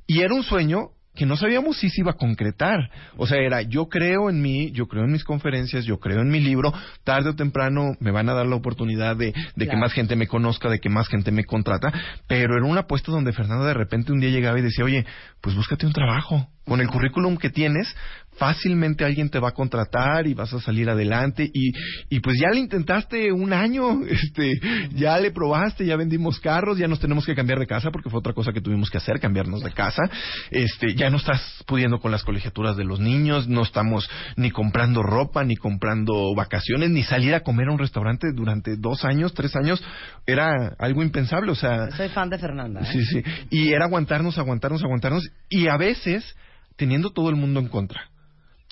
Y 0.06 0.22
era 0.22 0.36
un 0.36 0.44
sueño 0.44 0.92
que 1.16 1.26
no 1.26 1.38
sabíamos 1.38 1.78
si 1.78 1.90
se 1.90 2.02
iba 2.02 2.12
a 2.12 2.18
concretar. 2.18 2.90
O 3.18 3.28
sea, 3.28 3.38
era 3.40 3.62
yo 3.62 3.88
creo 3.88 4.30
en 4.30 4.42
mí, 4.42 4.72
yo 4.72 4.88
creo 4.88 5.04
en 5.06 5.12
mis 5.12 5.24
conferencias, 5.24 5.86
yo 5.86 6.00
creo 6.00 6.22
en 6.22 6.30
mi 6.30 6.40
libro, 6.40 6.74
tarde 7.04 7.30
o 7.30 7.36
temprano 7.36 7.96
me 8.00 8.12
van 8.12 8.30
a 8.30 8.34
dar 8.34 8.48
la 8.48 8.56
oportunidad 8.56 9.16
de, 9.16 9.34
de 9.56 9.68
que 9.68 9.78
más 9.78 9.94
gente 9.94 10.16
me 10.16 10.28
conozca, 10.28 10.70
de 10.70 10.80
que 10.80 10.90
más 10.90 11.08
gente 11.08 11.32
me 11.32 11.46
contrata, 11.46 11.92
pero 12.28 12.56
era 12.56 12.66
una 12.66 12.82
apuesta 12.82 13.12
donde 13.12 13.34
Fernanda 13.34 13.66
de 13.66 13.74
repente 13.74 14.12
un 14.12 14.20
día 14.20 14.30
llegaba 14.30 14.60
y 14.60 14.64
decía, 14.64 14.86
oye, 14.86 15.06
pues 15.42 15.56
búscate 15.56 15.86
un 15.86 15.94
trabajo. 15.94 16.48
Con 16.66 16.80
el 16.80 16.88
currículum 16.88 17.36
que 17.36 17.50
tienes, 17.50 17.94
fácilmente 18.38 19.06
alguien 19.06 19.30
te 19.30 19.40
va 19.40 19.50
a 19.50 19.54
contratar 19.54 20.28
y 20.28 20.34
vas 20.34 20.54
a 20.54 20.60
salir 20.60 20.90
adelante 20.90 21.50
y, 21.54 21.72
y 22.10 22.20
pues 22.20 22.38
ya 22.40 22.50
le 22.50 22.60
intentaste 22.60 23.32
un 23.32 23.54
año, 23.54 24.06
este, 24.08 24.60
ya 24.94 25.18
le 25.20 25.32
probaste, 25.32 25.86
ya 25.86 25.96
vendimos 25.96 26.40
carros, 26.40 26.78
ya 26.78 26.88
nos 26.88 27.00
tenemos 27.00 27.26
que 27.26 27.36
cambiar 27.36 27.60
de 27.60 27.68
casa 27.68 27.92
porque 27.92 28.10
fue 28.10 28.20
otra 28.20 28.34
cosa 28.34 28.52
que 28.52 28.62
tuvimos 28.62 28.90
que 28.90 28.98
hacer, 28.98 29.20
cambiarnos 29.20 29.62
de 29.62 29.72
casa, 29.72 30.04
este, 30.52 30.96
ya 30.96 31.10
no 31.10 31.18
estás 31.18 31.64
pudiendo 31.68 32.00
con 32.00 32.12
las 32.12 32.24
colegiaturas 32.24 32.76
de 32.76 32.84
los 32.84 33.00
niños, 33.00 33.48
no 33.48 33.62
estamos 33.62 34.10
ni 34.36 34.52
comprando 34.52 35.04
ropa, 35.04 35.44
ni 35.44 35.56
comprando 35.56 36.34
vacaciones, 36.36 36.90
ni 36.90 37.04
salir 37.04 37.36
a 37.36 37.42
comer 37.42 37.70
a 37.70 37.74
un 37.74 37.80
restaurante 37.80 38.28
durante 38.34 38.76
dos 38.78 39.06
años, 39.06 39.34
tres 39.34 39.56
años, 39.56 39.84
era 40.26 40.76
algo 40.80 41.04
impensable, 41.04 41.52
o 41.52 41.56
sea... 41.56 41.92
Soy 41.92 42.10
fan 42.10 42.30
de 42.30 42.38
Fernanda. 42.38 42.82
¿eh? 42.82 42.86
Sí, 42.92 43.06
sí, 43.06 43.24
y 43.50 43.74
era 43.74 43.86
aguantarnos, 43.86 44.38
aguantarnos, 44.38 44.84
aguantarnos, 44.84 45.30
y 45.50 45.68
a 45.68 45.78
veces 45.78 46.36
teniendo 46.76 47.12
todo 47.12 47.30
el 47.30 47.36
mundo 47.36 47.60
en 47.60 47.68
contra. 47.68 48.13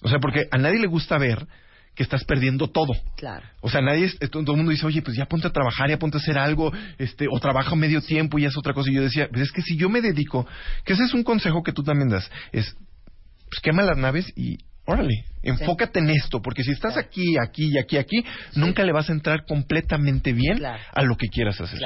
O 0.02 0.10
sea, 0.10 0.20
porque 0.20 0.48
a 0.52 0.58
nadie 0.58 0.80
le 0.80 0.88
gusta 0.88 1.18
ver 1.18 1.48
que 1.96 2.04
estás 2.04 2.24
perdiendo 2.24 2.70
todo. 2.70 2.94
Claro. 3.18 3.46
O 3.60 3.70
sea, 3.70 3.82
nadie, 3.82 4.10
todo 4.32 4.52
el 4.52 4.58
mundo 4.58 4.72
dice, 4.72 4.86
oye, 4.86 5.02
pues 5.02 5.18
ya 5.18 5.26
ponte 5.26 5.48
a 5.48 5.52
trabajar, 5.52 5.90
ya 5.90 6.00
ponte 6.00 6.18
a 6.18 6.22
hacer 6.22 6.38
algo, 6.38 6.72
este, 6.98 7.28
o 7.30 7.40
trabaja 7.40 7.76
medio 7.76 8.02
tiempo 8.02 8.40
y 8.40 8.46
es 8.46 8.58
otra 8.58 8.74
cosa. 8.74 8.90
Y 8.90 8.96
yo 8.96 9.02
decía, 9.02 9.28
pues 9.30 9.44
es 9.44 9.52
que 9.52 9.62
si 9.62 9.76
yo 9.78 9.90
me 9.90 10.02
dedico, 10.02 10.48
que 10.86 10.94
ese 10.94 11.04
es 11.04 11.14
un 11.14 11.24
consejo 11.24 11.64
que 11.64 11.74
tú 11.74 11.84
también 11.84 12.10
das, 12.10 12.30
es, 12.52 12.76
pues 13.50 13.60
quema 13.62 13.84
las 13.84 13.98
naves 13.98 14.32
y 14.36 14.60
órale, 14.92 15.26
enfócate 15.44 16.00
en 16.00 16.10
esto, 16.10 16.42
porque 16.42 16.64
si 16.64 16.72
estás 16.72 16.98
aquí, 16.98 17.36
aquí 17.38 17.70
y 17.72 17.78
aquí, 17.78 17.98
aquí, 17.98 18.24
nunca 18.56 18.84
le 18.84 18.92
vas 18.92 19.10
a 19.10 19.14
entrar 19.14 19.46
completamente 19.46 20.34
bien 20.34 20.64
a 20.66 21.02
lo 21.02 21.16
que 21.18 21.28
quieras 21.28 21.60
hacer. 21.60 21.80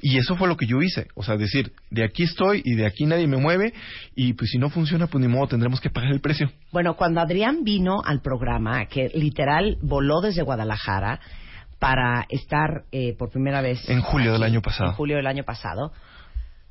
Y 0.00 0.18
eso 0.18 0.36
fue 0.36 0.48
lo 0.48 0.56
que 0.56 0.66
yo 0.66 0.80
hice, 0.80 1.08
o 1.14 1.22
sea, 1.22 1.36
decir, 1.36 1.72
de 1.90 2.04
aquí 2.04 2.24
estoy 2.24 2.62
y 2.64 2.74
de 2.74 2.86
aquí 2.86 3.04
nadie 3.04 3.26
me 3.26 3.36
mueve, 3.36 3.72
y 4.14 4.34
pues 4.34 4.50
si 4.50 4.58
no 4.58 4.70
funciona, 4.70 5.06
pues 5.06 5.22
ni 5.22 5.28
modo, 5.28 5.48
tendremos 5.48 5.80
que 5.80 5.90
pagar 5.90 6.12
el 6.12 6.20
precio. 6.20 6.50
Bueno, 6.72 6.94
cuando 6.96 7.20
Adrián 7.20 7.64
vino 7.64 8.02
al 8.04 8.20
programa, 8.20 8.86
que 8.86 9.10
literal 9.14 9.78
voló 9.82 10.20
desde 10.20 10.42
Guadalajara 10.42 11.20
para 11.78 12.26
estar 12.28 12.84
eh, 12.92 13.16
por 13.18 13.30
primera 13.30 13.62
vez... 13.62 13.88
En 13.88 14.02
julio 14.02 14.32
del 14.32 14.42
año 14.42 14.60
pasado. 14.60 14.90
En 14.90 14.96
julio 14.96 15.16
del 15.16 15.26
año 15.26 15.44
pasado 15.44 15.92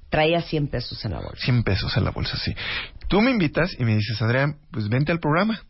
traía 0.10 0.41
100 0.41 0.67
pesos 0.67 1.03
en 1.05 1.12
la 1.12 1.19
bolsa. 1.19 1.46
100 1.46 1.63
pesos 1.63 1.98
en 1.98 2.03
la 2.03 2.12
bolsa, 2.12 2.38
sí. 2.38 2.53
Tú 3.08 3.22
me 3.22 3.31
invitas 3.31 3.75
y 3.79 3.86
me 3.86 3.96
dices, 3.96 4.22
Adrián, 4.22 4.58
pues 4.72 4.88
vente 4.89 5.12
al 5.12 5.19
programa. 5.19 5.62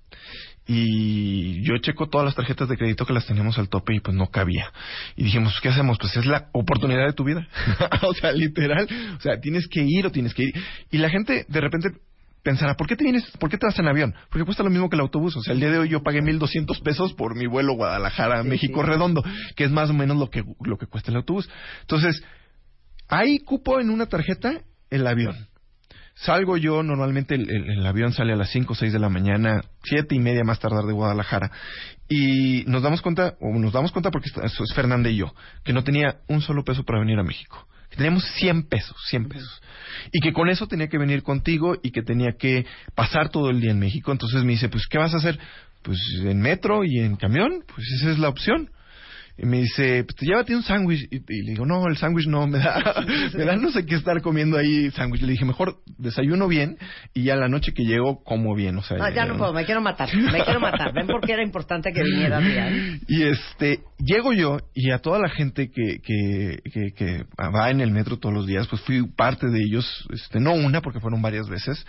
Y 0.71 1.63
yo 1.63 1.79
checo 1.79 2.09
todas 2.09 2.25
las 2.25 2.35
tarjetas 2.35 2.69
de 2.69 2.77
crédito 2.77 3.03
que 3.03 3.11
las 3.11 3.25
teníamos 3.25 3.57
al 3.57 3.69
tope 3.69 3.95
y 3.95 4.01
pues 4.01 4.15
no 4.15 4.27
cabía. 4.27 4.71
Y 5.15 5.23
dijimos, 5.23 5.59
¿qué 5.63 5.69
hacemos? 5.69 5.97
Pues 5.97 6.15
es 6.15 6.27
la 6.27 6.49
oportunidad 6.51 7.07
de 7.07 7.13
tu 7.13 7.23
vida. 7.23 7.47
o 8.03 8.13
sea, 8.13 8.31
literal. 8.31 8.88
O 9.17 9.19
sea, 9.19 9.39
tienes 9.39 9.67
que 9.67 9.81
ir 9.81 10.05
o 10.05 10.11
tienes 10.11 10.35
que 10.35 10.43
ir. 10.43 10.53
Y 10.91 10.99
la 10.99 11.09
gente 11.09 11.47
de 11.49 11.59
repente 11.59 11.89
pensará, 12.43 12.75
¿por 12.75 12.85
qué 12.85 12.95
te 12.95 13.03
vienes, 13.03 13.25
por 13.39 13.49
qué 13.49 13.57
te 13.57 13.65
vas 13.65 13.79
en 13.79 13.88
avión? 13.88 14.13
Porque 14.29 14.45
cuesta 14.45 14.61
lo 14.61 14.69
mismo 14.69 14.91
que 14.91 14.95
el 14.95 15.01
autobús. 15.01 15.35
O 15.38 15.41
sea, 15.41 15.55
el 15.55 15.59
día 15.59 15.71
de 15.71 15.79
hoy 15.79 15.89
yo 15.89 16.03
pagué 16.03 16.21
1.200 16.21 16.83
pesos 16.83 17.15
por 17.15 17.35
mi 17.35 17.47
vuelo 17.47 17.73
Guadalajara, 17.73 18.43
México 18.43 18.83
Redondo, 18.83 19.23
que 19.55 19.63
es 19.63 19.71
más 19.71 19.89
o 19.89 19.93
menos 19.95 20.17
lo 20.17 20.29
que, 20.29 20.43
lo 20.63 20.77
que 20.77 20.85
cuesta 20.85 21.09
el 21.09 21.17
autobús. 21.17 21.49
Entonces, 21.81 22.21
hay 23.07 23.39
cupo 23.39 23.79
en 23.79 23.89
una 23.89 24.05
tarjeta 24.05 24.61
el 24.91 25.07
avión. 25.07 25.49
Salgo 26.21 26.57
yo, 26.57 26.83
normalmente 26.83 27.35
el, 27.35 27.85
avión 27.85 28.11
sale 28.11 28.33
a 28.33 28.35
las 28.35 28.49
5 28.51 28.73
o 28.73 28.75
6 28.75 28.91
de 28.91 28.99
la 28.99 29.07
mañana, 29.07 29.61
siete 29.85 30.15
y 30.15 30.19
media 30.19 30.43
más 30.43 30.59
tardar 30.59 30.83
de 30.83 30.91
Guadalajara. 30.91 31.49
Y 32.09 32.65
nos 32.67 32.83
damos 32.83 33.01
cuenta, 33.01 33.35
o 33.39 33.57
nos 33.57 33.71
damos 33.71 33.93
cuenta 33.93 34.11
porque 34.11 34.29
eso 34.29 34.63
es 34.63 34.73
Fernanda 34.73 35.09
y 35.09 35.15
yo, 35.15 35.33
que 35.63 35.71
no 35.71 35.85
tenía 35.85 36.17
un 36.27 36.41
solo 36.41 36.65
peso 36.65 36.83
para 36.83 36.99
venir 36.99 37.17
a 37.19 37.23
México. 37.23 37.65
Que 37.89 37.95
teníamos 37.95 38.25
100 38.35 38.63
pesos, 38.63 38.97
100 39.07 39.29
pesos. 39.29 39.61
Y 40.11 40.19
que 40.19 40.33
con 40.33 40.49
eso 40.49 40.67
tenía 40.67 40.89
que 40.89 40.97
venir 40.97 41.23
contigo 41.23 41.77
y 41.81 41.91
que 41.91 42.01
tenía 42.01 42.33
que 42.38 42.65
pasar 42.95 43.29
todo 43.29 43.49
el 43.49 43.61
día 43.61 43.71
en 43.71 43.79
México. 43.79 44.11
Entonces 44.11 44.43
me 44.43 44.51
dice, 44.51 44.67
pues, 44.67 44.88
¿qué 44.88 44.97
vas 44.97 45.13
a 45.13 45.17
hacer? 45.17 45.39
Pues 45.83 45.99
en 46.21 46.41
metro 46.41 46.83
y 46.83 46.99
en 46.99 47.15
camión, 47.15 47.63
pues 47.73 47.88
esa 47.93 48.11
es 48.11 48.19
la 48.19 48.27
opción. 48.27 48.69
Y 49.41 49.46
me 49.46 49.60
dice, 49.60 50.03
pues 50.03 50.17
llévate 50.19 50.53
un 50.53 50.63
sándwich. 50.63 51.08
Y, 51.10 51.19
le 51.19 51.51
digo, 51.51 51.65
no, 51.65 51.88
el 51.88 51.96
sándwich 51.96 52.27
no, 52.27 52.46
me 52.46 52.60
da, 52.60 53.05
me 53.34 53.46
da 53.46 53.55
no 53.55 53.72
sé 53.72 53.86
qué 53.86 53.96
estar 53.96 54.22
comiendo 54.22 54.58
ahí 54.58 54.91
sándwich. 54.91 55.22
Le 55.22 55.31
dije, 55.31 55.46
mejor 55.46 55.77
desayuno 55.98 56.50
bien 56.50 56.77
y 57.13 57.24
ya 57.24 57.38
la 57.38 57.48
noche 57.48 57.72
que 57.74 57.84
llego 57.84 58.22
como 58.24 58.53
bien. 58.53 58.77
O 58.77 58.84
sea, 58.84 58.98
no, 58.98 59.10
ya 59.10 59.25
no, 59.25 59.38
puedo, 59.38 59.53
me 59.53 59.63
quiero 59.63 59.79
matar, 59.79 60.13
me 60.13 60.43
quiero 60.43 60.60
matar. 60.60 60.93
Ven 60.93 61.08
porque 61.08 61.31
era 61.31 61.41
importante 61.41 61.91
que 61.93 62.03
viniera 62.03 62.39
bien. 62.39 63.00
Y 63.08 63.24
este, 63.24 63.79
llego 63.98 64.34
yo 64.34 64.58
y 64.74 64.91
a 64.91 65.00
toda 65.00 65.19
la 65.19 65.29
gente 65.29 65.72
que, 65.72 66.00
que, 66.03 66.60
que, 66.72 66.91
que 66.93 67.24
va 67.41 67.69
en 67.69 67.79
el 67.79 67.91
metro 67.91 68.17
todos 68.17 68.36
los 68.36 68.46
días, 68.46 68.67
pues 68.67 68.81
fui 68.81 69.08
parte 69.08 69.48
de 69.48 69.60
ellos, 69.60 70.05
este, 70.13 70.41
no 70.41 70.51
una 70.53 70.81
porque 70.81 71.00
fueron 71.00 71.22
varias 71.22 71.48
veces, 71.48 71.86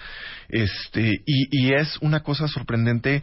este, 0.49 1.21
y, 1.27 1.49
y 1.51 1.75
es 1.75 1.99
una 2.01 2.21
cosa 2.21 2.47
sorprendente 2.47 3.23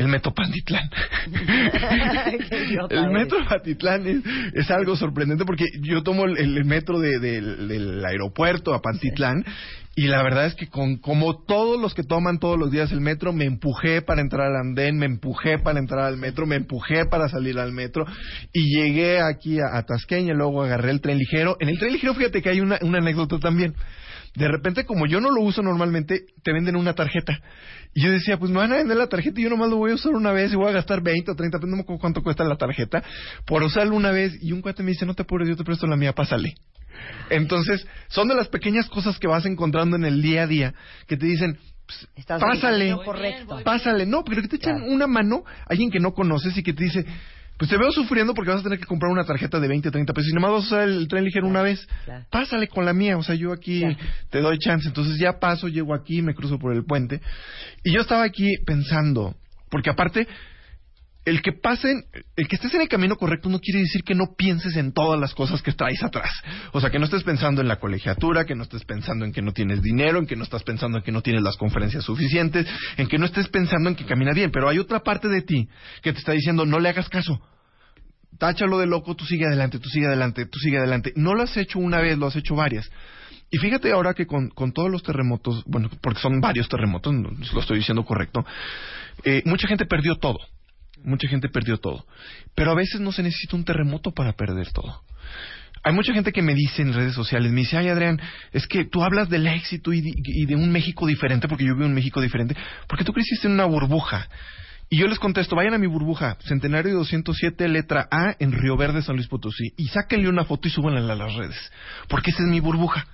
el 0.00 0.08
Metro 0.08 0.32
Pantitlán. 0.32 0.88
el 2.90 3.10
Metro 3.10 3.38
Pantitlán 3.46 4.22
es, 4.54 4.70
algo 4.70 4.96
sorprendente 4.96 5.44
porque 5.44 5.66
yo 5.82 6.02
tomo 6.02 6.24
el, 6.24 6.64
metro 6.64 6.98
del 6.98 8.02
aeropuerto 8.04 8.72
a 8.72 8.80
Pantitlán 8.80 9.44
y 9.94 10.06
la 10.06 10.22
verdad 10.22 10.46
es 10.46 10.54
que 10.54 10.68
con, 10.68 10.96
como 10.96 11.42
todos 11.44 11.78
los 11.78 11.92
que 11.92 12.02
toman 12.02 12.38
todos 12.38 12.58
los 12.58 12.70
días 12.70 12.90
el 12.92 13.02
metro, 13.02 13.34
me 13.34 13.44
empujé 13.44 14.00
para 14.00 14.22
entrar 14.22 14.46
al 14.46 14.56
andén, 14.56 14.96
me 14.96 15.04
empujé 15.04 15.58
para 15.58 15.78
entrar 15.78 16.06
al 16.06 16.16
metro, 16.16 16.46
me 16.46 16.56
empujé 16.56 17.04
para 17.04 17.28
salir 17.28 17.58
al 17.58 17.72
metro 17.72 18.06
y 18.54 18.74
llegué 18.74 19.20
aquí 19.20 19.58
a, 19.60 19.76
a 19.76 19.82
Tasqueña, 19.82 20.32
luego 20.32 20.62
agarré 20.62 20.92
el 20.92 21.02
tren 21.02 21.18
ligero. 21.18 21.56
En 21.60 21.68
el 21.68 21.78
tren 21.78 21.92
ligero 21.92 22.14
fíjate 22.14 22.40
que 22.40 22.48
hay 22.48 22.60
una, 22.60 22.78
una 22.80 22.98
anécdota 22.98 23.38
también 23.38 23.74
de 24.34 24.48
repente, 24.48 24.84
como 24.84 25.06
yo 25.06 25.20
no 25.20 25.30
lo 25.30 25.42
uso 25.42 25.62
normalmente, 25.62 26.24
te 26.42 26.52
venden 26.52 26.76
una 26.76 26.94
tarjeta. 26.94 27.40
Y 27.94 28.04
yo 28.04 28.10
decía, 28.12 28.38
pues 28.38 28.50
me 28.50 28.58
van 28.58 28.72
a 28.72 28.76
vender 28.76 28.96
la 28.96 29.08
tarjeta 29.08 29.40
y 29.40 29.44
yo 29.44 29.50
nomás 29.50 29.68
lo 29.68 29.76
voy 29.76 29.90
a 29.90 29.94
usar 29.94 30.12
una 30.12 30.32
vez 30.32 30.52
y 30.52 30.56
voy 30.56 30.68
a 30.68 30.72
gastar 30.72 31.02
20 31.02 31.32
o 31.32 31.34
30, 31.34 31.58
no 31.58 31.76
me 31.76 31.82
acuerdo 31.82 32.00
cuánto 32.00 32.22
cuesta 32.22 32.44
la 32.44 32.56
tarjeta, 32.56 33.02
por 33.44 33.62
usarlo 33.62 33.96
una 33.96 34.12
vez. 34.12 34.38
Y 34.40 34.52
un 34.52 34.62
cuate 34.62 34.82
me 34.82 34.92
dice, 34.92 35.04
no 35.04 35.14
te 35.14 35.22
apures, 35.22 35.48
yo 35.48 35.56
te 35.56 35.64
presto 35.64 35.86
la 35.86 35.96
mía, 35.96 36.12
pásale. 36.12 36.54
Entonces, 37.28 37.86
son 38.08 38.28
de 38.28 38.34
las 38.34 38.48
pequeñas 38.48 38.88
cosas 38.88 39.18
que 39.18 39.26
vas 39.26 39.46
encontrando 39.46 39.96
en 39.96 40.04
el 40.04 40.22
día 40.22 40.42
a 40.42 40.46
día 40.46 40.74
que 41.06 41.16
te 41.16 41.26
dicen, 41.26 41.58
pues, 41.86 42.28
pásale, 42.40 42.94
pásale. 43.64 44.06
No, 44.06 44.22
pero 44.22 44.42
que 44.42 44.48
te 44.48 44.56
echan 44.56 44.82
una 44.82 45.06
mano, 45.06 45.44
alguien 45.66 45.90
que 45.90 45.98
no 45.98 46.12
conoces 46.12 46.56
y 46.56 46.62
que 46.62 46.72
te 46.72 46.84
dice, 46.84 47.04
pues 47.60 47.68
te 47.68 47.76
veo 47.76 47.92
sufriendo 47.92 48.32
porque 48.32 48.52
vas 48.52 48.60
a 48.60 48.62
tener 48.62 48.78
que 48.78 48.86
comprar 48.86 49.12
una 49.12 49.26
tarjeta 49.26 49.60
de 49.60 49.68
20, 49.68 49.90
30 49.90 50.14
pesos 50.14 50.30
y 50.30 50.34
nomás 50.34 50.50
vas 50.50 50.62
a 50.62 50.66
usar 50.66 50.88
el 50.88 51.06
tren 51.08 51.24
ligero 51.24 51.46
una 51.46 51.60
vez. 51.60 51.86
Pásale 52.30 52.68
con 52.68 52.86
la 52.86 52.94
mía, 52.94 53.18
o 53.18 53.22
sea, 53.22 53.34
yo 53.34 53.52
aquí 53.52 53.82
te 54.30 54.40
doy 54.40 54.56
chance. 54.56 54.88
Entonces 54.88 55.18
ya 55.18 55.38
paso, 55.38 55.68
llego 55.68 55.92
aquí, 55.92 56.22
me 56.22 56.32
cruzo 56.32 56.58
por 56.58 56.72
el 56.72 56.86
puente. 56.86 57.20
Y 57.84 57.92
yo 57.92 58.00
estaba 58.00 58.24
aquí 58.24 58.56
pensando, 58.64 59.34
porque 59.68 59.90
aparte, 59.90 60.26
el 61.24 61.42
que 61.42 61.52
pasen, 61.52 62.04
el 62.36 62.48
que 62.48 62.56
estés 62.56 62.74
en 62.74 62.80
el 62.80 62.88
camino 62.88 63.16
correcto 63.16 63.48
no 63.48 63.60
quiere 63.60 63.80
decir 63.80 64.02
que 64.04 64.14
no 64.14 64.34
pienses 64.36 64.76
en 64.76 64.92
todas 64.92 65.20
las 65.20 65.34
cosas 65.34 65.62
que 65.62 65.72
traes 65.72 66.02
atrás. 66.02 66.30
O 66.72 66.80
sea, 66.80 66.90
que 66.90 66.98
no 66.98 67.04
estés 67.04 67.24
pensando 67.24 67.60
en 67.60 67.68
la 67.68 67.78
colegiatura, 67.78 68.46
que 68.46 68.54
no 68.54 68.62
estés 68.62 68.84
pensando 68.84 69.24
en 69.24 69.32
que 69.32 69.42
no 69.42 69.52
tienes 69.52 69.82
dinero, 69.82 70.18
en 70.18 70.26
que 70.26 70.36
no 70.36 70.44
estás 70.44 70.62
pensando 70.62 70.98
en 70.98 71.04
que 71.04 71.12
no 71.12 71.22
tienes 71.22 71.42
las 71.42 71.56
conferencias 71.56 72.04
suficientes, 72.04 72.66
en 72.96 73.06
que 73.06 73.18
no 73.18 73.26
estés 73.26 73.48
pensando 73.48 73.90
en 73.90 73.96
que 73.96 74.06
camina 74.06 74.32
bien. 74.32 74.50
Pero 74.50 74.68
hay 74.68 74.78
otra 74.78 75.00
parte 75.00 75.28
de 75.28 75.42
ti 75.42 75.68
que 76.02 76.12
te 76.12 76.18
está 76.18 76.32
diciendo 76.32 76.64
no 76.64 76.78
le 76.80 76.88
hagas 76.88 77.08
caso 77.08 77.40
táchalo 78.38 78.78
de 78.78 78.86
loco, 78.86 79.14
tú 79.14 79.26
sigue 79.26 79.44
adelante, 79.46 79.78
tú 79.78 79.90
sigue 79.90 80.06
adelante, 80.06 80.46
tú 80.46 80.58
sigue 80.58 80.78
adelante. 80.78 81.12
No 81.14 81.34
lo 81.34 81.42
has 81.42 81.54
hecho 81.58 81.78
una 81.78 82.00
vez, 82.00 82.16
lo 82.16 82.26
has 82.26 82.36
hecho 82.36 82.54
varias. 82.54 82.90
Y 83.50 83.58
fíjate 83.58 83.92
ahora 83.92 84.14
que 84.14 84.26
con, 84.26 84.48
con 84.48 84.72
todos 84.72 84.90
los 84.90 85.02
terremotos, 85.02 85.62
bueno, 85.66 85.90
porque 86.00 86.20
son 86.20 86.40
varios 86.40 86.68
terremotos, 86.68 87.14
lo 87.52 87.60
estoy 87.60 87.78
diciendo 87.78 88.04
correcto, 88.04 88.44
eh, 89.24 89.42
mucha 89.44 89.68
gente 89.68 89.84
perdió 89.84 90.16
todo. 90.16 90.38
Mucha 91.04 91.28
gente 91.28 91.48
perdió 91.48 91.78
todo. 91.78 92.06
Pero 92.54 92.72
a 92.72 92.74
veces 92.74 93.00
no 93.00 93.12
se 93.12 93.22
necesita 93.22 93.56
un 93.56 93.64
terremoto 93.64 94.12
para 94.12 94.32
perder 94.32 94.70
todo. 94.72 95.02
Hay 95.82 95.94
mucha 95.94 96.12
gente 96.12 96.32
que 96.32 96.42
me 96.42 96.54
dice 96.54 96.82
en 96.82 96.92
redes 96.92 97.14
sociales, 97.14 97.50
me 97.52 97.60
dice, 97.60 97.78
ay 97.78 97.88
Adrián, 97.88 98.20
es 98.52 98.66
que 98.66 98.84
tú 98.84 99.02
hablas 99.02 99.30
del 99.30 99.46
éxito 99.46 99.92
y 99.94 100.02
de, 100.02 100.54
un 100.54 100.70
México 100.70 101.06
diferente, 101.06 101.48
porque 101.48 101.64
yo 101.64 101.74
vivo 101.74 101.86
un 101.86 101.94
México 101.94 102.20
diferente, 102.20 102.54
porque 102.86 103.04
tú 103.04 103.14
creciste 103.14 103.46
en 103.46 103.54
una 103.54 103.64
burbuja 103.64 104.28
Y 104.90 104.98
yo 104.98 105.06
les 105.06 105.18
contesto, 105.18 105.56
vayan 105.56 105.72
a 105.72 105.78
mi 105.78 105.86
burbuja, 105.86 106.36
Centenario 106.40 106.94
207, 106.96 107.66
letra 107.68 108.08
A, 108.10 108.36
en 108.38 108.52
Río 108.52 108.76
Verde, 108.76 109.00
San 109.00 109.16
Luis 109.16 109.28
Potosí, 109.28 109.72
y 109.78 109.88
sáquenle 109.88 110.28
una 110.28 110.44
foto 110.44 110.68
y 110.68 110.70
súbanla 110.70 111.00
a 111.00 111.16
las 111.16 111.34
redes, 111.34 111.72
porque 112.08 112.30
esa 112.30 112.42
es 112.42 112.50
mi 112.50 112.60
burbuja. 112.60 113.06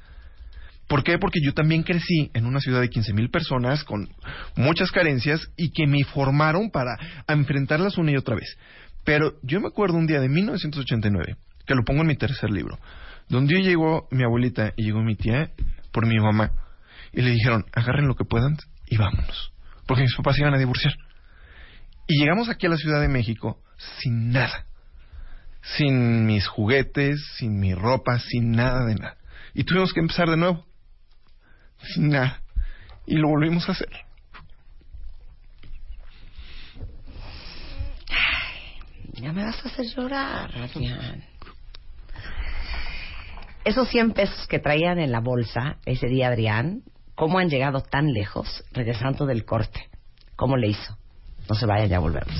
¿Por 0.88 1.02
qué? 1.02 1.18
Porque 1.18 1.40
yo 1.42 1.52
también 1.52 1.82
crecí 1.82 2.30
en 2.32 2.46
una 2.46 2.60
ciudad 2.60 2.80
de 2.80 2.88
15 2.88 3.12
mil 3.12 3.28
personas 3.28 3.82
con 3.82 4.08
muchas 4.54 4.92
carencias 4.92 5.40
y 5.56 5.70
que 5.72 5.86
me 5.86 6.04
formaron 6.04 6.70
para 6.70 6.96
enfrentarlas 7.26 7.98
una 7.98 8.12
y 8.12 8.16
otra 8.16 8.36
vez. 8.36 8.56
Pero 9.04 9.34
yo 9.42 9.60
me 9.60 9.68
acuerdo 9.68 9.96
un 9.96 10.06
día 10.06 10.20
de 10.20 10.28
1989, 10.28 11.36
que 11.66 11.74
lo 11.74 11.84
pongo 11.84 12.02
en 12.02 12.08
mi 12.08 12.16
tercer 12.16 12.50
libro, 12.50 12.78
donde 13.28 13.62
llegó 13.62 14.06
mi 14.12 14.22
abuelita 14.22 14.72
y 14.76 14.84
llegó 14.84 15.02
mi 15.02 15.16
tía 15.16 15.50
por 15.92 16.06
mi 16.06 16.18
mamá 16.18 16.52
y 17.12 17.22
le 17.22 17.30
dijeron, 17.30 17.64
agarren 17.72 18.06
lo 18.06 18.14
que 18.14 18.24
puedan 18.24 18.56
y 18.86 18.96
vámonos, 18.96 19.52
porque 19.86 20.02
mis 20.02 20.14
papás 20.14 20.38
iban 20.38 20.54
a 20.54 20.58
divorciar. 20.58 20.94
Y 22.06 22.20
llegamos 22.20 22.48
aquí 22.48 22.66
a 22.66 22.70
la 22.70 22.76
Ciudad 22.76 23.00
de 23.00 23.08
México 23.08 23.60
sin 24.00 24.30
nada, 24.30 24.66
sin 25.62 26.26
mis 26.26 26.46
juguetes, 26.46 27.20
sin 27.38 27.58
mi 27.58 27.74
ropa, 27.74 28.20
sin 28.20 28.52
nada 28.52 28.84
de 28.84 28.94
nada. 28.94 29.16
Y 29.54 29.64
tuvimos 29.64 29.92
que 29.92 30.00
empezar 30.00 30.28
de 30.28 30.36
nuevo 30.36 30.64
sin 31.82 32.10
nada. 32.10 32.40
Y 33.06 33.16
lo 33.16 33.28
volvimos 33.28 33.68
a 33.68 33.72
hacer. 33.72 33.88
ya 39.20 39.32
me 39.32 39.44
vas 39.44 39.64
a 39.64 39.68
hacer 39.68 39.86
llorar, 39.86 40.50
Adrián. 40.56 41.24
Esos 43.64 43.88
100 43.88 44.12
pesos 44.12 44.46
que 44.46 44.58
traían 44.58 44.98
en 44.98 45.10
la 45.10 45.20
bolsa 45.20 45.78
ese 45.86 46.06
día, 46.06 46.28
Adrián, 46.28 46.82
¿cómo 47.14 47.38
han 47.38 47.48
llegado 47.48 47.80
tan 47.80 48.12
lejos 48.12 48.64
regresando 48.72 49.26
del 49.26 49.44
corte? 49.44 49.88
¿Cómo 50.36 50.56
le 50.56 50.68
hizo? 50.68 50.96
No 51.48 51.54
se 51.54 51.66
vayan, 51.66 51.88
ya 51.88 51.98
volvemos. 51.98 52.34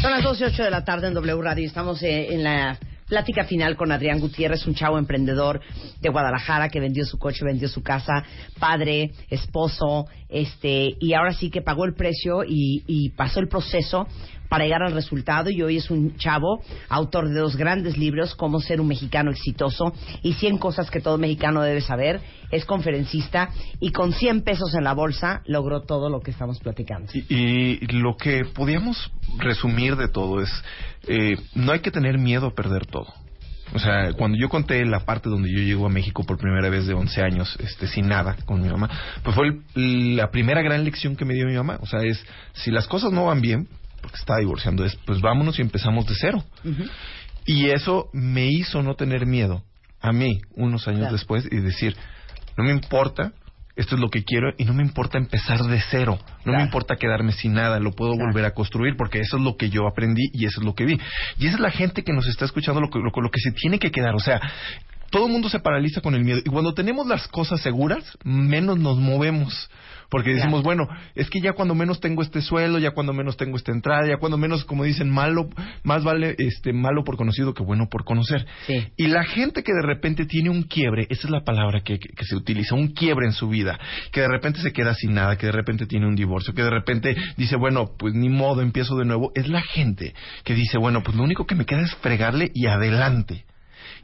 Son 0.00 0.10
las 0.10 0.22
12 0.22 0.42
y 0.42 0.46
8 0.48 0.64
de 0.64 0.70
la 0.70 0.84
tarde 0.84 1.06
en 1.06 1.14
W 1.14 1.40
Radio. 1.40 1.66
Estamos 1.66 2.02
eh, 2.02 2.34
en 2.34 2.42
la 2.42 2.78
Plática 3.12 3.44
final 3.44 3.76
con 3.76 3.92
Adrián 3.92 4.20
Gutiérrez, 4.20 4.66
un 4.66 4.74
chavo 4.74 4.96
emprendedor 4.96 5.60
de 6.00 6.08
Guadalajara 6.08 6.70
que 6.70 6.80
vendió 6.80 7.04
su 7.04 7.18
coche, 7.18 7.44
vendió 7.44 7.68
su 7.68 7.82
casa, 7.82 8.24
padre, 8.58 9.10
esposo, 9.28 10.06
este, 10.30 10.94
y 10.98 11.12
ahora 11.12 11.34
sí 11.34 11.50
que 11.50 11.60
pagó 11.60 11.84
el 11.84 11.92
precio 11.92 12.42
y, 12.42 12.82
y 12.86 13.10
pasó 13.10 13.40
el 13.40 13.48
proceso 13.48 14.06
para 14.52 14.64
llegar 14.64 14.82
al 14.82 14.92
resultado 14.92 15.48
y 15.48 15.62
hoy 15.62 15.78
es 15.78 15.90
un 15.90 16.14
chavo, 16.18 16.62
autor 16.90 17.30
de 17.30 17.40
dos 17.40 17.56
grandes 17.56 17.96
libros, 17.96 18.34
Cómo 18.34 18.60
ser 18.60 18.82
un 18.82 18.88
mexicano 18.88 19.30
exitoso 19.30 19.94
y 20.22 20.34
100 20.34 20.58
cosas 20.58 20.90
que 20.90 21.00
todo 21.00 21.16
mexicano 21.16 21.62
debe 21.62 21.80
saber, 21.80 22.20
es 22.50 22.66
conferencista 22.66 23.48
y 23.80 23.92
con 23.92 24.12
100 24.12 24.42
pesos 24.42 24.74
en 24.74 24.84
la 24.84 24.92
bolsa 24.92 25.40
logró 25.46 25.80
todo 25.80 26.10
lo 26.10 26.20
que 26.20 26.32
estamos 26.32 26.58
platicando. 26.58 27.10
Y, 27.14 27.24
y 27.80 27.86
lo 27.92 28.18
que 28.18 28.44
podíamos 28.44 29.10
resumir 29.38 29.96
de 29.96 30.08
todo 30.08 30.42
es, 30.42 30.50
eh, 31.08 31.38
no 31.54 31.72
hay 31.72 31.80
que 31.80 31.90
tener 31.90 32.18
miedo 32.18 32.48
a 32.48 32.54
perder 32.54 32.84
todo. 32.84 33.06
O 33.74 33.78
sea, 33.78 34.12
cuando 34.12 34.36
yo 34.36 34.50
conté 34.50 34.84
la 34.84 35.00
parte 35.06 35.30
donde 35.30 35.50
yo 35.50 35.60
llego 35.60 35.86
a 35.86 35.88
México 35.88 36.24
por 36.24 36.36
primera 36.36 36.68
vez 36.68 36.86
de 36.86 36.92
11 36.92 37.22
años, 37.22 37.56
este, 37.58 37.86
sin 37.86 38.06
nada, 38.06 38.36
con 38.44 38.60
mi 38.60 38.68
mamá, 38.68 38.90
pues 39.22 39.34
fue 39.34 39.46
el- 39.76 40.16
la 40.16 40.30
primera 40.30 40.60
gran 40.60 40.84
lección 40.84 41.16
que 41.16 41.24
me 41.24 41.32
dio 41.32 41.46
mi 41.46 41.54
mamá. 41.54 41.78
O 41.80 41.86
sea, 41.86 42.00
es, 42.02 42.22
si 42.52 42.70
las 42.70 42.86
cosas 42.86 43.12
no 43.12 43.24
van 43.24 43.40
bien, 43.40 43.68
porque 44.02 44.16
estaba 44.18 44.40
divorciando, 44.40 44.84
es, 44.84 44.96
pues 45.06 45.20
vámonos 45.20 45.58
y 45.58 45.62
empezamos 45.62 46.06
de 46.06 46.14
cero. 46.20 46.44
Y 47.46 47.70
eso 47.70 48.08
me 48.12 48.46
hizo 48.46 48.82
no 48.82 48.94
tener 48.94 49.24
miedo 49.26 49.62
a 50.00 50.12
mí 50.12 50.40
unos 50.56 50.86
años 50.88 51.00
Claro. 51.00 51.12
después 51.14 51.48
y 51.50 51.56
decir, 51.60 51.96
no 52.56 52.64
me 52.64 52.70
importa, 52.72 53.32
esto 53.74 53.94
es 53.94 54.00
lo 54.00 54.10
que 54.10 54.22
quiero 54.24 54.50
y 54.58 54.64
no 54.64 54.74
me 54.74 54.82
importa 54.82 55.16
empezar 55.16 55.60
de 55.62 55.80
cero, 55.90 56.18
no 56.20 56.42
Claro. 56.44 56.58
me 56.58 56.64
importa 56.64 56.96
quedarme 56.96 57.32
sin 57.32 57.54
nada, 57.54 57.80
lo 57.80 57.92
puedo 57.92 58.12
Claro. 58.12 58.26
volver 58.28 58.44
a 58.44 58.50
construir 58.52 58.96
porque 58.98 59.20
eso 59.20 59.38
es 59.38 59.42
lo 59.42 59.56
que 59.56 59.70
yo 59.70 59.86
aprendí 59.88 60.28
y 60.34 60.44
eso 60.44 60.60
es 60.60 60.66
lo 60.66 60.74
que 60.74 60.84
vi. 60.84 60.98
Y 61.38 61.46
esa 61.46 61.54
es 61.56 61.60
la 61.60 61.70
gente 61.70 62.02
que 62.04 62.12
nos 62.12 62.26
está 62.26 62.44
escuchando 62.44 62.80
lo 62.80 62.90
que, 62.90 62.98
lo, 62.98 63.10
lo 63.22 63.30
que 63.30 63.40
se 63.40 63.52
tiene 63.52 63.78
que 63.78 63.90
quedar, 63.90 64.14
o 64.14 64.20
sea, 64.20 64.40
todo 65.12 65.26
el 65.26 65.32
mundo 65.32 65.48
se 65.48 65.60
paraliza 65.60 66.00
con 66.00 66.14
el 66.16 66.24
miedo 66.24 66.40
y 66.44 66.48
cuando 66.50 66.74
tenemos 66.74 67.06
las 67.06 67.28
cosas 67.28 67.60
seguras, 67.60 68.18
menos 68.24 68.78
nos 68.78 68.98
movemos. 68.98 69.70
Porque 70.10 70.34
decimos, 70.34 70.62
bueno, 70.62 70.86
es 71.14 71.30
que 71.30 71.40
ya 71.40 71.54
cuando 71.54 71.74
menos 71.74 71.98
tengo 71.98 72.20
este 72.20 72.42
sueldo, 72.42 72.78
ya 72.78 72.90
cuando 72.90 73.14
menos 73.14 73.38
tengo 73.38 73.56
esta 73.56 73.72
entrada, 73.72 74.06
ya 74.06 74.18
cuando 74.18 74.36
menos, 74.36 74.62
como 74.66 74.84
dicen, 74.84 75.08
malo, 75.08 75.48
más 75.84 76.04
vale 76.04 76.34
este 76.36 76.74
malo 76.74 77.02
por 77.02 77.16
conocido 77.16 77.54
que 77.54 77.62
bueno 77.62 77.88
por 77.90 78.04
conocer. 78.04 78.44
Sí. 78.66 78.88
Y 78.98 79.06
la 79.06 79.24
gente 79.24 79.62
que 79.62 79.72
de 79.72 79.80
repente 79.80 80.26
tiene 80.26 80.50
un 80.50 80.64
quiebre, 80.64 81.06
esa 81.08 81.28
es 81.28 81.30
la 81.30 81.44
palabra 81.44 81.80
que, 81.82 81.98
que- 81.98 82.10
que 82.10 82.24
se 82.26 82.36
utiliza, 82.36 82.74
un 82.74 82.88
quiebre 82.88 83.24
en 83.26 83.32
su 83.32 83.48
vida, 83.48 83.78
que 84.12 84.20
de 84.20 84.28
repente 84.28 84.60
se 84.60 84.72
queda 84.74 84.92
sin 84.94 85.14
nada, 85.14 85.38
que 85.38 85.46
de 85.46 85.52
repente 85.52 85.86
tiene 85.86 86.06
un 86.06 86.14
divorcio, 86.14 86.52
que 86.52 86.62
de 86.62 86.70
repente 86.70 87.16
dice, 87.38 87.56
bueno, 87.56 87.92
pues 87.98 88.12
ni 88.12 88.28
modo, 88.28 88.60
empiezo 88.60 88.96
de 88.96 89.06
nuevo, 89.06 89.32
es 89.34 89.48
la 89.48 89.62
gente 89.62 90.12
que 90.44 90.54
dice, 90.54 90.76
bueno, 90.76 91.02
pues 91.02 91.16
lo 91.16 91.22
único 91.22 91.46
que 91.46 91.54
me 91.54 91.64
queda 91.64 91.80
es 91.80 91.94
fregarle 92.02 92.50
y 92.52 92.66
adelante. 92.66 93.46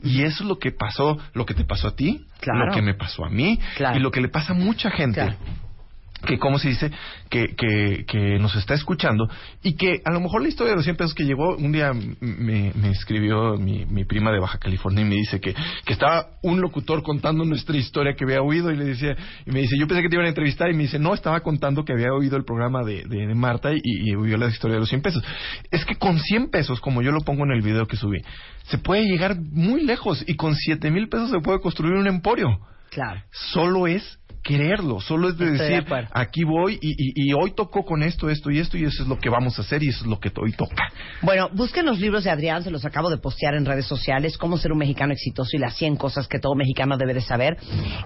Y 0.02 0.22
eso 0.22 0.44
es 0.44 0.48
lo 0.48 0.58
que 0.58 0.70
pasó, 0.72 1.18
lo 1.34 1.44
que 1.44 1.54
te 1.54 1.64
pasó 1.64 1.88
a 1.88 1.96
ti, 1.96 2.24
Claro. 2.40 2.66
lo 2.66 2.72
que 2.72 2.82
me 2.82 2.94
pasó 2.94 3.24
a 3.24 3.30
mí 3.30 3.58
Claro. 3.76 3.96
y 3.98 4.00
lo 4.00 4.10
que 4.10 4.20
le 4.20 4.28
pasa 4.28 4.52
a 4.52 4.56
mucha 4.56 4.90
gente 4.90 5.20
Claro. 5.20 5.36
Que 6.26 6.38
como 6.38 6.58
se 6.58 6.70
dice 6.70 6.90
que, 7.30 7.54
que, 7.56 8.04
que 8.06 8.38
nos 8.38 8.54
está 8.56 8.74
escuchando 8.74 9.28
y 9.62 9.74
que 9.76 10.00
a 10.04 10.12
lo 10.12 10.20
mejor 10.20 10.42
la 10.42 10.48
historia 10.48 10.72
de 10.72 10.76
los 10.76 10.84
100 10.84 10.96
pesos 10.96 11.14
que 11.14 11.24
llegó 11.24 11.56
un 11.56 11.72
día 11.72 11.92
me, 11.92 12.72
me 12.74 12.90
escribió 12.90 13.56
mi, 13.56 13.86
mi 13.86 14.04
prima 14.04 14.32
de 14.32 14.40
Baja 14.40 14.58
California 14.58 15.04
y 15.04 15.08
me 15.08 15.14
dice 15.16 15.40
que, 15.40 15.54
que 15.84 15.92
estaba 15.92 16.30
un 16.42 16.60
locutor 16.60 17.02
contando 17.02 17.44
nuestra 17.44 17.76
historia 17.76 18.14
que 18.14 18.24
había 18.24 18.42
oído 18.42 18.70
y 18.70 18.76
le 18.76 18.84
decía 18.84 19.16
y 19.46 19.50
me 19.50 19.60
dice 19.60 19.76
yo 19.78 19.86
pensé 19.86 20.02
que 20.02 20.08
te 20.08 20.16
iban 20.16 20.26
a 20.26 20.30
entrevistar 20.30 20.70
y 20.70 20.74
me 20.74 20.82
dice 20.84 20.98
no 20.98 21.14
estaba 21.14 21.40
contando 21.40 21.84
que 21.84 21.92
había 21.92 22.12
oído 22.12 22.36
el 22.36 22.44
programa 22.44 22.82
de, 22.84 23.04
de, 23.04 23.26
de 23.26 23.34
Marta 23.34 23.72
y, 23.72 23.80
y 23.82 24.14
oyó 24.14 24.36
la 24.36 24.48
historia 24.48 24.74
de 24.74 24.80
los 24.80 24.88
100 24.88 25.02
pesos 25.02 25.22
es 25.70 25.84
que 25.84 25.94
con 25.96 26.18
100 26.18 26.50
pesos 26.50 26.80
como 26.80 27.02
yo 27.02 27.12
lo 27.12 27.20
pongo 27.20 27.44
en 27.44 27.52
el 27.52 27.62
video 27.62 27.86
que 27.86 27.96
subí 27.96 28.18
se 28.64 28.78
puede 28.78 29.04
llegar 29.04 29.36
muy 29.40 29.84
lejos 29.84 30.24
y 30.26 30.34
con 30.34 30.54
7 30.54 30.90
mil 30.90 31.08
pesos 31.08 31.30
se 31.30 31.40
puede 31.40 31.60
construir 31.60 31.94
un 31.94 32.06
emporio 32.08 32.58
Claro. 32.90 33.22
solo 33.30 33.86
es 33.86 34.17
quererlo, 34.42 35.00
solo 35.00 35.28
es 35.30 35.36
de 35.38 35.52
Estoy 35.52 35.68
decir, 35.68 35.84
aquí 36.12 36.44
voy 36.44 36.78
y, 36.80 36.90
y- 36.90 37.28
y 37.30 37.32
hoy 37.32 37.52
tocó 37.52 37.84
con 37.84 38.02
esto, 38.02 38.30
esto 38.30 38.50
y 38.50 38.58
esto 38.58 38.76
y 38.78 38.84
eso 38.84 39.02
es 39.02 39.08
lo 39.08 39.18
que 39.18 39.28
vamos 39.28 39.58
a 39.58 39.62
hacer 39.62 39.82
y 39.82 39.88
eso 39.88 40.00
es 40.04 40.06
lo 40.06 40.18
que 40.18 40.30
hoy 40.40 40.52
toca. 40.52 40.84
Bueno, 41.22 41.48
busquen 41.52 41.86
los 41.86 41.98
libros 42.00 42.24
de 42.24 42.30
Adrián, 42.30 42.62
se 42.62 42.70
los 42.70 42.84
acabo 42.84 43.10
de 43.10 43.18
postear 43.18 43.54
en 43.54 43.64
redes 43.66 43.86
sociales, 43.86 44.36
Cómo 44.38 44.56
ser 44.56 44.72
un 44.72 44.78
mexicano 44.78 45.12
exitoso 45.12 45.56
y 45.56 45.58
las 45.60 45.76
100 45.76 45.96
cosas 45.96 46.28
que 46.28 46.38
todo 46.38 46.54
mexicano 46.54 46.96
debe 46.96 47.14
de 47.14 47.20
saber. 47.20 47.56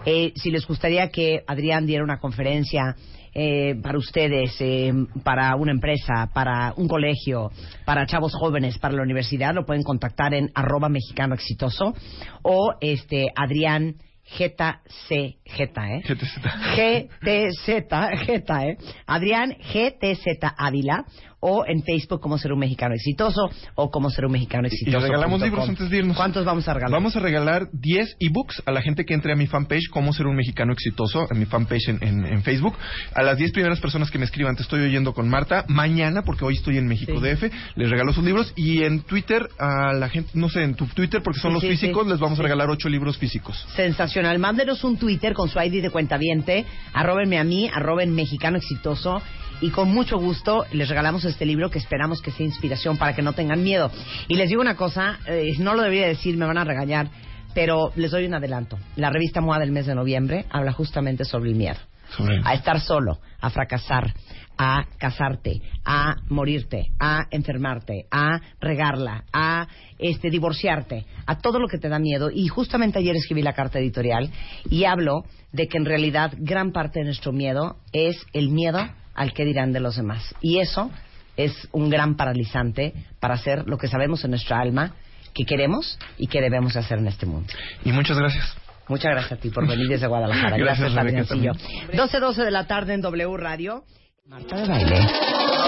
Eh, 0.07 0.33
si 0.37 0.51
les 0.51 0.67
gustaría 0.67 1.09
que 1.11 1.43
Adrián 1.47 1.87
diera 1.87 2.03
una 2.05 2.19
conferencia 2.19 2.97
eh, 3.35 3.77
para 3.83 3.97
ustedes, 3.99 4.55
eh, 4.61 4.93
para 5.25 5.57
una 5.57 5.73
empresa, 5.73 6.31
para 6.35 6.75
un 6.77 6.87
colegio, 6.89 7.51
para 7.87 8.05
chavos 8.07 8.35
jóvenes, 8.35 8.79
para 8.79 8.95
la 8.95 9.03
universidad, 9.03 9.55
lo 9.55 9.65
pueden 9.65 9.83
contactar 9.83 10.35
en 10.35 10.51
arroba 10.55 10.89
mexicano 10.89 11.35
exitoso 11.35 11.95
o 12.43 12.75
este 12.81 13.29
Adrián 13.35 13.95
Geta 14.25 14.81
C 15.09 15.39
Geta, 15.45 15.95
¿eh? 15.95 16.03
GTZ. 16.07 16.39
GTZ, 16.77 18.27
Geta, 18.27 18.67
¿eh? 18.67 18.79
Adrián 19.07 19.57
GTZ 19.73 20.27
Ávila 20.57 21.05
o 21.45 21.65
en 21.67 21.83
Facebook 21.83 22.21
como 22.21 22.39
ser 22.39 22.53
un 22.53 22.61
mexicano 22.61 22.95
exitoso 22.95 23.51
o 23.75 23.91
como 23.91 24.11
ser 24.11 24.27
un 24.27 24.33
mexicano 24.33 24.69
Y 24.71 24.75
exitoso. 24.75 25.01
regalamos 25.01 25.41
punto 25.41 25.45
libros 25.45 25.69
antes 25.69 25.91
de 25.91 25.97
irnos. 25.99 26.17
¿Cuántos 26.17 26.45
vamos 26.45 26.69
a 26.69 26.75
regalar? 26.75 26.93
Vamos 26.93 27.17
a 27.17 27.21
regalar 27.21 27.67
10 27.73 28.17
ebooks 28.21 28.63
a 28.65 28.71
la 28.71 28.81
gente 28.81 29.05
que 29.05 29.13
entre 29.15 29.33
a 29.33 29.37
mi 29.37 29.47
fanpage, 29.49 29.89
Cómo 29.91 30.13
ser 30.13 30.27
un 30.27 30.37
mexicano 30.37 30.73
exitoso, 30.73 31.27
en 31.31 31.39
mi 31.41 31.45
fanpage 31.47 31.89
en, 31.89 31.99
en- 32.01 32.27
en 32.27 32.43
Facebook. 32.45 32.75
A 33.15 33.23
las 33.23 33.37
10 33.39 33.51
primeras 33.53 33.81
personas 33.81 34.11
que 34.11 34.19
me 34.19 34.25
escriban, 34.25 34.55
te 34.55 34.63
estoy 34.63 34.83
oyendo 34.83 35.13
con 35.13 35.29
Marta, 35.29 35.65
mañana, 35.69 36.23
porque 36.23 36.45
hoy 36.45 36.55
estoy 36.55 36.79
en 36.79 36.87
México 36.87 37.21
Sí. 37.21 37.27
DF, 37.29 37.51
les 37.75 37.91
regalo 37.91 38.13
sus 38.13 38.23
libros. 38.25 38.53
Y 38.55 38.85
en 38.85 39.01
Twitter, 39.03 39.49
a 39.59 39.93
la 39.95 40.09
gente, 40.09 40.31
no 40.35 40.49
sé, 40.49 40.63
en 40.63 40.75
tu 40.77 40.87
Twitter, 40.87 41.23
porque 41.25 41.41
son 41.41 41.51
Sí, 41.51 41.55
los 41.55 41.63
sí, 41.63 41.69
físicos, 41.71 42.07
les 42.07 42.21
vamos 42.21 42.39
a 42.39 42.43
regalar 42.43 42.71
8 42.71 42.89
libros 42.89 43.19
físicos. 43.19 43.67
Sensacional. 43.75 44.39
Mándenos 44.39 44.85
un 44.85 44.97
Twitter 44.97 45.33
con 45.35 45.49
su 45.49 45.59
ID 45.61 45.83
de 45.83 45.91
cuentaviente. 45.91 46.65
Arróbenme 46.93 47.39
a 47.39 47.45
mí, 47.45 47.69
arroben 47.75 48.15
mexicano 48.15 48.59
exitoso. 48.59 49.21
Y 49.63 49.71
con 49.71 49.91
mucho 49.95 50.19
gusto 50.19 50.67
les 50.73 50.89
regalamos 50.89 51.25
este 51.25 51.47
libro 51.47 51.71
que 51.71 51.79
esperamos 51.79 52.21
que 52.21 52.33
sea 52.33 52.45
inspiración 52.45 52.99
para 52.99 53.15
que 53.15 53.23
no 53.23 53.33
tengan 53.33 53.63
miedo. 53.63 53.91
Y 54.29 54.35
les 54.35 54.49
digo 54.49 54.61
una 54.61 54.77
cosa, 54.77 55.21
eh, 55.27 55.53
no 55.61 55.75
lo 55.75 55.83
debería 55.83 56.09
decir, 56.09 56.37
me 56.37 56.47
van 56.47 56.59
a 56.59 56.65
regañar, 56.65 57.09
pero 57.55 57.93
les 57.95 58.11
doy 58.11 58.27
un 58.27 58.35
adelanto. 58.35 58.77
La 58.97 59.09
revista 59.11 59.41
MOA 59.41 59.61
del 59.61 59.71
mes 59.71 59.87
de 59.87 59.95
noviembre 59.95 60.47
habla 60.51 60.73
justamente 60.73 61.25
sobre 61.25 61.51
el 61.51 61.57
miedo. 61.57 61.79
Sobre 62.17 62.35
el- 62.37 62.43
A 62.47 62.55
estar 62.55 62.81
solo, 62.81 63.21
a 63.41 63.51
fracasar, 63.51 64.13
a 64.59 64.85
casarte, 64.99 65.63
a 65.85 66.17
morirte, 66.29 66.89
a 66.99 67.27
enfermarte, 67.31 68.07
a 68.11 68.41
regarla, 68.61 69.25
a 69.33 69.69
este 69.99 70.29
divorciarte, 70.29 71.07
a 71.25 71.39
todo 71.39 71.61
lo 71.61 71.69
que 71.69 71.79
te 71.79 71.89
da 71.89 72.01
miedo. 72.01 72.31
Y 72.33 72.49
justamente 72.49 72.99
ayer 72.99 73.15
escribí 73.15 73.43
la 73.43 73.53
carta 73.55 73.79
editorial 73.79 74.29
y 74.69 74.85
hablo 74.85 75.25
de 75.53 75.69
que 75.69 75.79
en 75.79 75.85
realidad 75.85 76.33
gran 76.37 76.73
parte 76.73 76.99
de 76.99 77.05
nuestro 77.07 77.33
miedo 77.33 77.77
es 77.93 78.17
el 78.33 78.49
miedo 78.51 78.81
al 79.15 79.33
que 79.33 79.45
dirán 79.45 79.73
de 79.73 79.81
los 79.81 79.97
demás. 79.97 80.35
Y 80.41 80.59
eso 80.59 80.91
es 81.37 81.69
un 81.73 81.91
gran 81.91 82.17
paralizante 82.17 82.93
para 83.21 83.35
hacer 83.35 83.65
lo 83.67 83.79
que 83.79 83.89
sabemos 83.89 84.25
en 84.25 84.31
nuestra 84.31 84.61
alma 84.61 84.95
que 85.35 85.45
queremos 85.45 85.99
y 86.19 86.27
que 86.27 86.41
debemos 86.41 86.77
hacer 86.77 86.99
en 86.99 87.09
este 87.09 87.27
mundo. 87.27 87.53
Y 87.85 87.93
muchas 87.93 88.19
gracias. 88.19 88.57
Muchas 88.89 89.13
gracias 89.13 89.33
a 89.33 89.37
ti 89.41 89.49
por 89.51 89.67
venir 89.67 89.89
desde 89.89 90.07
Guadalajara. 90.07 90.57
Gracias, 90.57 90.93
Gracias. 90.93 91.31
12-12 91.31 92.45
de 92.45 92.51
la 92.51 92.67
tarde 92.67 92.95
en 92.95 93.01
W 93.01 93.37
Radio. 93.37 93.85
Marta 94.27 94.57
de 94.57 94.69
Baile, 94.69 95.01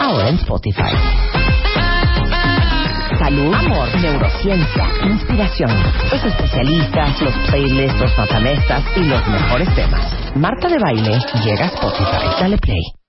ahora 0.00 0.28
en 0.28 0.36
Spotify. 0.36 0.82
Salud, 3.18 3.54
amor, 3.54 3.88
neurociencia, 4.00 4.88
inspiración, 5.04 5.70
los 6.12 6.24
especialistas, 6.24 7.22
los 7.22 7.34
playlists, 7.48 8.00
los 8.00 8.18
matamestas 8.18 8.84
y 8.96 9.04
los 9.04 9.26
mejores 9.26 9.74
temas. 9.74 10.36
Marta 10.36 10.68
de 10.68 10.78
Baile 10.78 11.18
llega 11.44 11.64
a 11.64 11.68
Spotify. 11.68 12.40
Dale 12.40 12.58
play. 12.58 13.03